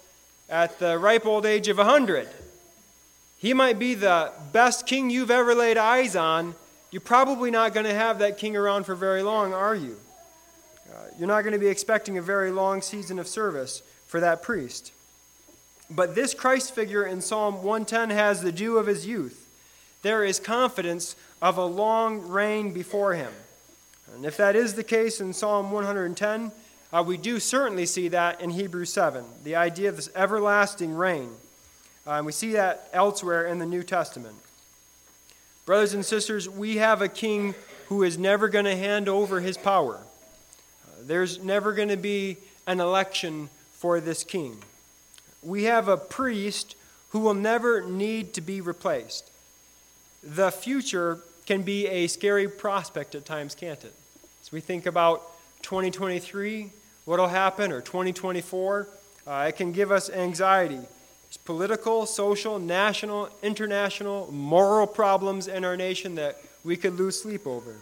at 0.48 0.78
the 0.78 0.96
ripe 0.96 1.26
old 1.26 1.44
age 1.44 1.66
of 1.66 1.78
100. 1.78 2.28
He 3.36 3.52
might 3.52 3.80
be 3.80 3.94
the 3.94 4.30
best 4.52 4.86
king 4.86 5.10
you've 5.10 5.32
ever 5.32 5.56
laid 5.56 5.76
eyes 5.76 6.14
on, 6.14 6.54
you're 6.92 7.00
probably 7.00 7.50
not 7.50 7.74
going 7.74 7.86
to 7.86 7.94
have 7.94 8.20
that 8.20 8.38
king 8.38 8.56
around 8.56 8.84
for 8.84 8.94
very 8.94 9.24
long, 9.24 9.52
are 9.52 9.74
you? 9.74 9.96
Uh, 10.88 10.98
you're 11.18 11.26
not 11.26 11.42
going 11.42 11.52
to 11.52 11.58
be 11.58 11.66
expecting 11.66 12.16
a 12.16 12.22
very 12.22 12.52
long 12.52 12.80
season 12.80 13.18
of 13.18 13.26
service 13.26 13.82
for 14.06 14.20
that 14.20 14.40
priest. 14.40 14.92
But 15.90 16.14
this 16.14 16.32
Christ 16.32 16.72
figure 16.72 17.02
in 17.02 17.20
Psalm 17.20 17.64
110 17.64 18.10
has 18.10 18.40
the 18.40 18.52
dew 18.52 18.78
of 18.78 18.86
his 18.86 19.04
youth. 19.04 19.43
There 20.04 20.22
is 20.22 20.38
confidence 20.38 21.16
of 21.40 21.56
a 21.56 21.64
long 21.64 22.28
reign 22.28 22.74
before 22.74 23.14
him. 23.14 23.32
And 24.14 24.26
if 24.26 24.36
that 24.36 24.54
is 24.54 24.74
the 24.74 24.84
case 24.84 25.18
in 25.18 25.32
Psalm 25.32 25.72
110, 25.72 26.52
uh, 26.92 27.02
we 27.02 27.16
do 27.16 27.40
certainly 27.40 27.86
see 27.86 28.08
that 28.08 28.38
in 28.42 28.50
Hebrews 28.50 28.92
7, 28.92 29.24
the 29.44 29.56
idea 29.56 29.88
of 29.88 29.96
this 29.96 30.10
everlasting 30.14 30.94
reign. 30.94 31.30
Uh, 32.06 32.10
and 32.12 32.26
we 32.26 32.32
see 32.32 32.52
that 32.52 32.90
elsewhere 32.92 33.46
in 33.46 33.58
the 33.58 33.64
New 33.64 33.82
Testament. 33.82 34.34
Brothers 35.64 35.94
and 35.94 36.04
sisters, 36.04 36.50
we 36.50 36.76
have 36.76 37.00
a 37.00 37.08
king 37.08 37.54
who 37.86 38.02
is 38.02 38.18
never 38.18 38.50
going 38.50 38.66
to 38.66 38.76
hand 38.76 39.08
over 39.08 39.40
his 39.40 39.56
power. 39.56 40.00
Uh, 40.86 40.90
there's 41.00 41.42
never 41.42 41.72
going 41.72 41.88
to 41.88 41.96
be 41.96 42.36
an 42.66 42.78
election 42.78 43.48
for 43.72 44.00
this 44.00 44.22
king. 44.22 44.58
We 45.42 45.64
have 45.64 45.88
a 45.88 45.96
priest 45.96 46.76
who 47.08 47.20
will 47.20 47.32
never 47.32 47.80
need 47.80 48.34
to 48.34 48.42
be 48.42 48.60
replaced. 48.60 49.30
The 50.24 50.50
future 50.50 51.20
can 51.46 51.62
be 51.62 51.86
a 51.86 52.06
scary 52.06 52.48
prospect 52.48 53.14
at 53.14 53.24
times, 53.24 53.54
can't 53.54 53.82
it? 53.84 53.94
As 54.42 54.50
we 54.50 54.60
think 54.60 54.86
about 54.86 55.22
2023, 55.62 56.70
what 57.04 57.20
will 57.20 57.28
happen, 57.28 57.70
or 57.70 57.80
2024, 57.82 58.88
uh, 59.26 59.46
it 59.48 59.56
can 59.56 59.72
give 59.72 59.92
us 59.92 60.08
anxiety 60.10 60.80
It's 61.28 61.36
political, 61.36 62.06
social, 62.06 62.58
national, 62.58 63.28
international, 63.42 64.30
moral 64.32 64.86
problems 64.86 65.48
in 65.48 65.64
our 65.64 65.76
nation 65.76 66.14
that 66.14 66.38
we 66.64 66.76
could 66.76 66.94
lose 66.94 67.20
sleep 67.20 67.46
over. 67.46 67.76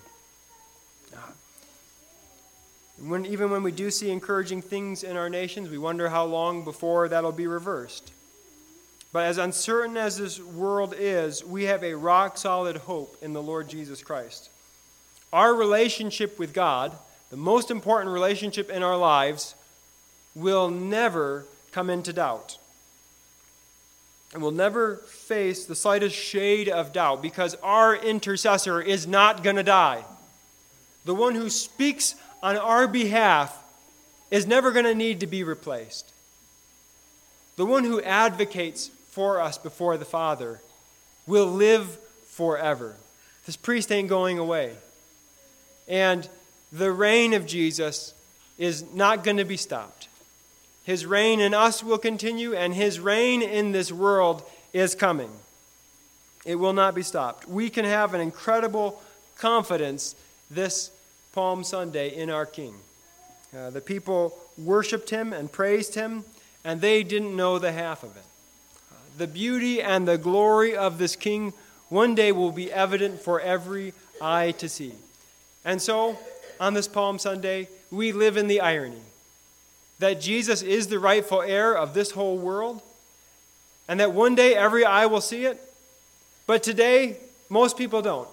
When, 2.99 3.27
even 3.27 3.51
when 3.51 3.65
we 3.65 3.73
do 3.73 3.91
see 3.91 4.11
encouraging 4.11 4.63
things 4.63 5.03
in 5.03 5.17
our 5.17 5.29
nations, 5.29 5.69
we 5.69 5.79
wonder 5.79 6.09
how 6.09 6.25
long 6.25 6.63
before 6.63 7.09
that'll 7.09 7.33
be 7.33 7.49
reversed. 7.49 8.13
But 9.13 9.27
as 9.27 9.39
uncertain 9.39 9.97
as 9.97 10.17
this 10.17 10.41
world 10.41 10.95
is, 10.97 11.45
we 11.45 11.65
have 11.65 11.85
a 11.85 11.95
rock 11.95 12.39
solid 12.39 12.79
hope 12.79 13.17
in 13.21 13.35
the 13.35 13.43
Lord 13.43 13.69
Jesus 13.69 14.03
Christ. 14.03 14.49
Our 15.33 15.55
relationship 15.55 16.39
with 16.39 16.55
God, 16.55 16.97
the 17.31 17.37
most 17.37 17.71
important 17.71 18.13
relationship 18.13 18.71
in 18.71 18.83
our 18.83 18.97
lives, 18.97 19.55
will 20.35 20.71
never 20.71 21.45
come 21.73 21.91
into 21.91 22.13
doubt 22.13 22.59
and 24.33 24.43
will 24.43 24.51
never 24.51 24.97
face 24.97 25.67
the 25.67 25.75
slightest 25.75 26.17
shade 26.17 26.69
of 26.69 26.93
doubt 26.93 27.21
because 27.21 27.55
our 27.63 27.95
intercessor 27.95 28.81
is 28.81 29.07
not 29.07 29.43
going 29.43 29.57
to 29.57 29.63
die. 29.63 30.05
The 31.05 31.15
one 31.15 31.35
who 31.35 31.51
speaks 31.51 32.15
on 32.43 32.57
our 32.57 32.89
behalf 32.89 33.59
is 34.31 34.47
never 34.47 34.73
going 34.73 34.87
to 34.87 34.95
need 34.95 35.21
to 35.21 35.27
be 35.27 35.45
replaced. 35.45 36.11
The 37.57 37.67
one 37.67 37.85
who 37.85 38.01
advocates 38.01 38.91
for 39.13 39.41
us 39.41 39.59
before 39.59 39.97
the 39.97 40.05
Father 40.05 40.61
will 41.27 41.47
live 41.47 41.99
forever. 42.27 42.97
This 43.47 43.57
priest 43.57 43.93
ain't 43.93 44.09
going 44.09 44.39
away. 44.39 44.75
And 45.87 46.29
the 46.73 46.91
reign 46.91 47.35
of 47.35 47.47
Jesus 47.47 48.15
is 48.59 48.93
not 48.95 49.23
going 49.23 49.37
to 49.37 49.45
be 49.45 49.57
stopped. 49.57 50.09
His 50.85 51.07
reign 51.07 51.41
in 51.41 51.55
us 51.55 51.85
will 51.85 51.99
continue, 51.99 52.55
and 52.55 52.75
his 52.75 52.99
reign 52.99 53.43
in 53.43 53.73
this 53.73 53.93
world 53.93 54.43
is 54.73 54.95
coming. 54.95 55.31
It 56.45 56.57
will 56.57 56.73
not 56.73 56.95
be 56.95 57.03
stopped. 57.03 57.47
We 57.47 57.71
can 57.71 57.85
have 57.85 58.15
an 58.15 58.21
incredible 58.21 59.01
confidence 59.37 60.17
this 60.51 60.91
Palm 61.33 61.65
Sunday 61.65 62.17
in 62.17 62.31
our 62.31 62.47
King. 62.47 62.75
Uh, 63.57 63.71
the 63.71 63.81
people 63.81 64.37
worshiped 64.57 65.11
him 65.11 65.33
and 65.33 65.53
praised 65.53 65.95
him, 65.95 66.25
and 66.65 66.81
they 66.81 67.03
didn't 67.03 67.37
know 67.37 67.59
the 67.59 67.73
half 67.73 68.03
of 68.03 68.17
it. 68.17 68.25
The 69.17 69.27
beauty 69.27 69.83
and 69.83 70.09
the 70.09 70.19
glory 70.19 70.77
of 70.77 70.99
this 70.99 71.17
King 71.17 71.53
one 71.89 72.15
day 72.15 72.33
will 72.33 72.53
be 72.53 72.73
evident 72.73 73.21
for 73.21 73.41
every 73.41 73.93
eye 74.21 74.53
to 74.59 74.69
see. 74.69 74.95
And 75.65 75.81
so, 75.81 76.19
on 76.59 76.75
this 76.75 76.89
Palm 76.89 77.19
Sunday, 77.19 77.69
we 77.91 78.13
live 78.13 78.37
in 78.37 78.47
the 78.47 78.61
irony 78.61 79.03
that 79.99 80.21
Jesus 80.21 80.63
is 80.63 80.89
the 80.89 80.99
rightful 80.99 81.43
heir 81.43 81.77
of 81.77 81.95
this 81.95 82.11
whole 82.11 82.37
world, 82.37 82.83
and 83.87 84.01
that 84.01 84.13
one 84.13 84.35
day 84.35 84.55
every 84.55 84.85
eye 84.85 85.07
will 85.07 85.21
see 85.21 85.45
it, 85.45 85.61
But 86.45 86.63
today, 86.65 87.19
most 87.49 87.79
people 87.79 88.03
don't. 88.03 88.29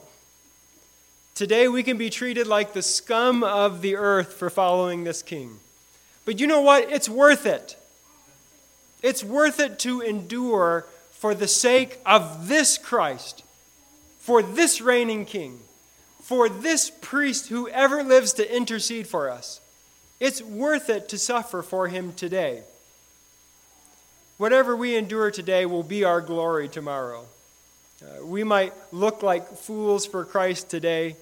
Today, 1.36 1.68
we 1.68 1.84
can 1.84 1.98
be 1.98 2.10
treated 2.10 2.48
like 2.48 2.74
the 2.74 2.82
scum 2.82 3.44
of 3.44 3.82
the 3.82 3.96
earth 3.96 4.34
for 4.34 4.50
following 4.50 5.04
this 5.04 5.22
king. 5.22 5.60
But 6.26 6.40
you 6.40 6.48
know 6.48 6.62
what? 6.62 6.90
It's 6.92 7.08
worth 7.08 7.46
it. 7.46 7.78
It's 9.02 9.24
worth 9.24 9.60
it 9.60 9.80
to 9.80 10.02
endure 10.02 10.86
for 11.12 11.34
the 11.34 11.48
sake 11.48 12.00
of 12.06 12.48
this 12.48 12.78
Christ, 12.78 13.44
for 14.20 14.42
this 14.42 14.82
reigning 14.82 15.26
king, 15.26 15.60
for 16.22 16.50
this 16.50 16.90
priest 16.90 17.48
who 17.50 17.68
ever 17.70 18.04
lives 18.04 18.34
to 18.34 18.56
intercede 18.56 19.08
for 19.08 19.30
us. 19.30 19.62
It's 20.20 20.42
worth 20.42 20.90
it 20.90 21.10
to 21.10 21.18
suffer 21.18 21.62
for 21.62 21.88
him 21.88 22.14
today. 22.14 22.64
Whatever 24.38 24.76
we 24.76 24.96
endure 24.96 25.32
today 25.32 25.66
will 25.66 25.84
be 25.84 26.04
our 26.04 26.22
glory 26.22 26.70
tomorrow. 26.70 27.26
Uh, 28.02 28.26
we 28.26 28.44
might 28.44 28.74
look 28.94 29.22
like 29.22 29.58
fools 29.58 30.06
for 30.06 30.24
Christ 30.24 30.70
today, 30.70 31.18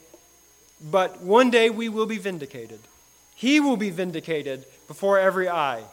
but 0.91 1.21
one 1.21 1.49
day 1.49 1.71
we 1.71 1.89
will 1.89 2.05
be 2.05 2.19
vindicated. 2.19 2.79
He 3.33 3.59
will 3.59 3.77
be 3.77 3.89
vindicated 3.89 4.65
before 4.87 5.17
every 5.17 5.49
eye. 5.49 5.83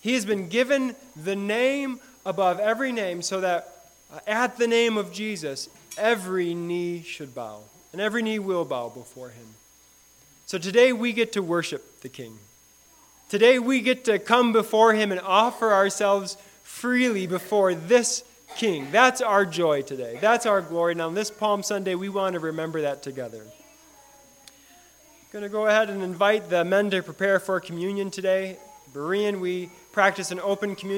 He 0.00 0.14
has 0.14 0.24
been 0.24 0.48
given 0.48 0.96
the 1.16 1.36
name 1.36 2.00
above 2.24 2.58
every 2.58 2.92
name 2.92 3.22
so 3.22 3.40
that 3.40 3.86
at 4.26 4.56
the 4.56 4.66
name 4.66 4.96
of 4.96 5.12
Jesus, 5.12 5.68
every 5.98 6.54
knee 6.54 7.02
should 7.02 7.34
bow, 7.34 7.60
and 7.92 8.00
every 8.00 8.22
knee 8.22 8.38
will 8.38 8.64
bow 8.64 8.88
before 8.88 9.28
him. 9.28 9.46
So 10.46 10.58
today 10.58 10.92
we 10.92 11.12
get 11.12 11.32
to 11.34 11.42
worship 11.42 12.00
the 12.00 12.08
King. 12.08 12.38
Today 13.28 13.58
we 13.58 13.80
get 13.80 14.04
to 14.06 14.18
come 14.18 14.52
before 14.52 14.94
him 14.94 15.12
and 15.12 15.20
offer 15.20 15.72
ourselves 15.72 16.36
freely 16.64 17.26
before 17.26 17.74
this 17.74 18.24
King. 18.56 18.88
That's 18.90 19.20
our 19.20 19.46
joy 19.46 19.82
today. 19.82 20.18
That's 20.20 20.46
our 20.46 20.60
glory. 20.60 20.96
Now, 20.96 21.06
on 21.06 21.14
this 21.14 21.30
Palm 21.30 21.62
Sunday, 21.62 21.94
we 21.94 22.08
want 22.08 22.32
to 22.34 22.40
remember 22.40 22.80
that 22.80 23.02
together. 23.02 23.42
I'm 23.42 25.32
going 25.32 25.44
to 25.44 25.48
go 25.48 25.66
ahead 25.66 25.90
and 25.90 26.02
invite 26.02 26.50
the 26.50 26.64
men 26.64 26.90
to 26.90 27.02
prepare 27.02 27.38
for 27.38 27.60
communion 27.60 28.10
today. 28.10 28.56
Berean, 28.92 29.38
we 29.38 29.70
practice 29.92 30.30
an 30.30 30.40
open 30.40 30.74
communion. 30.74 30.80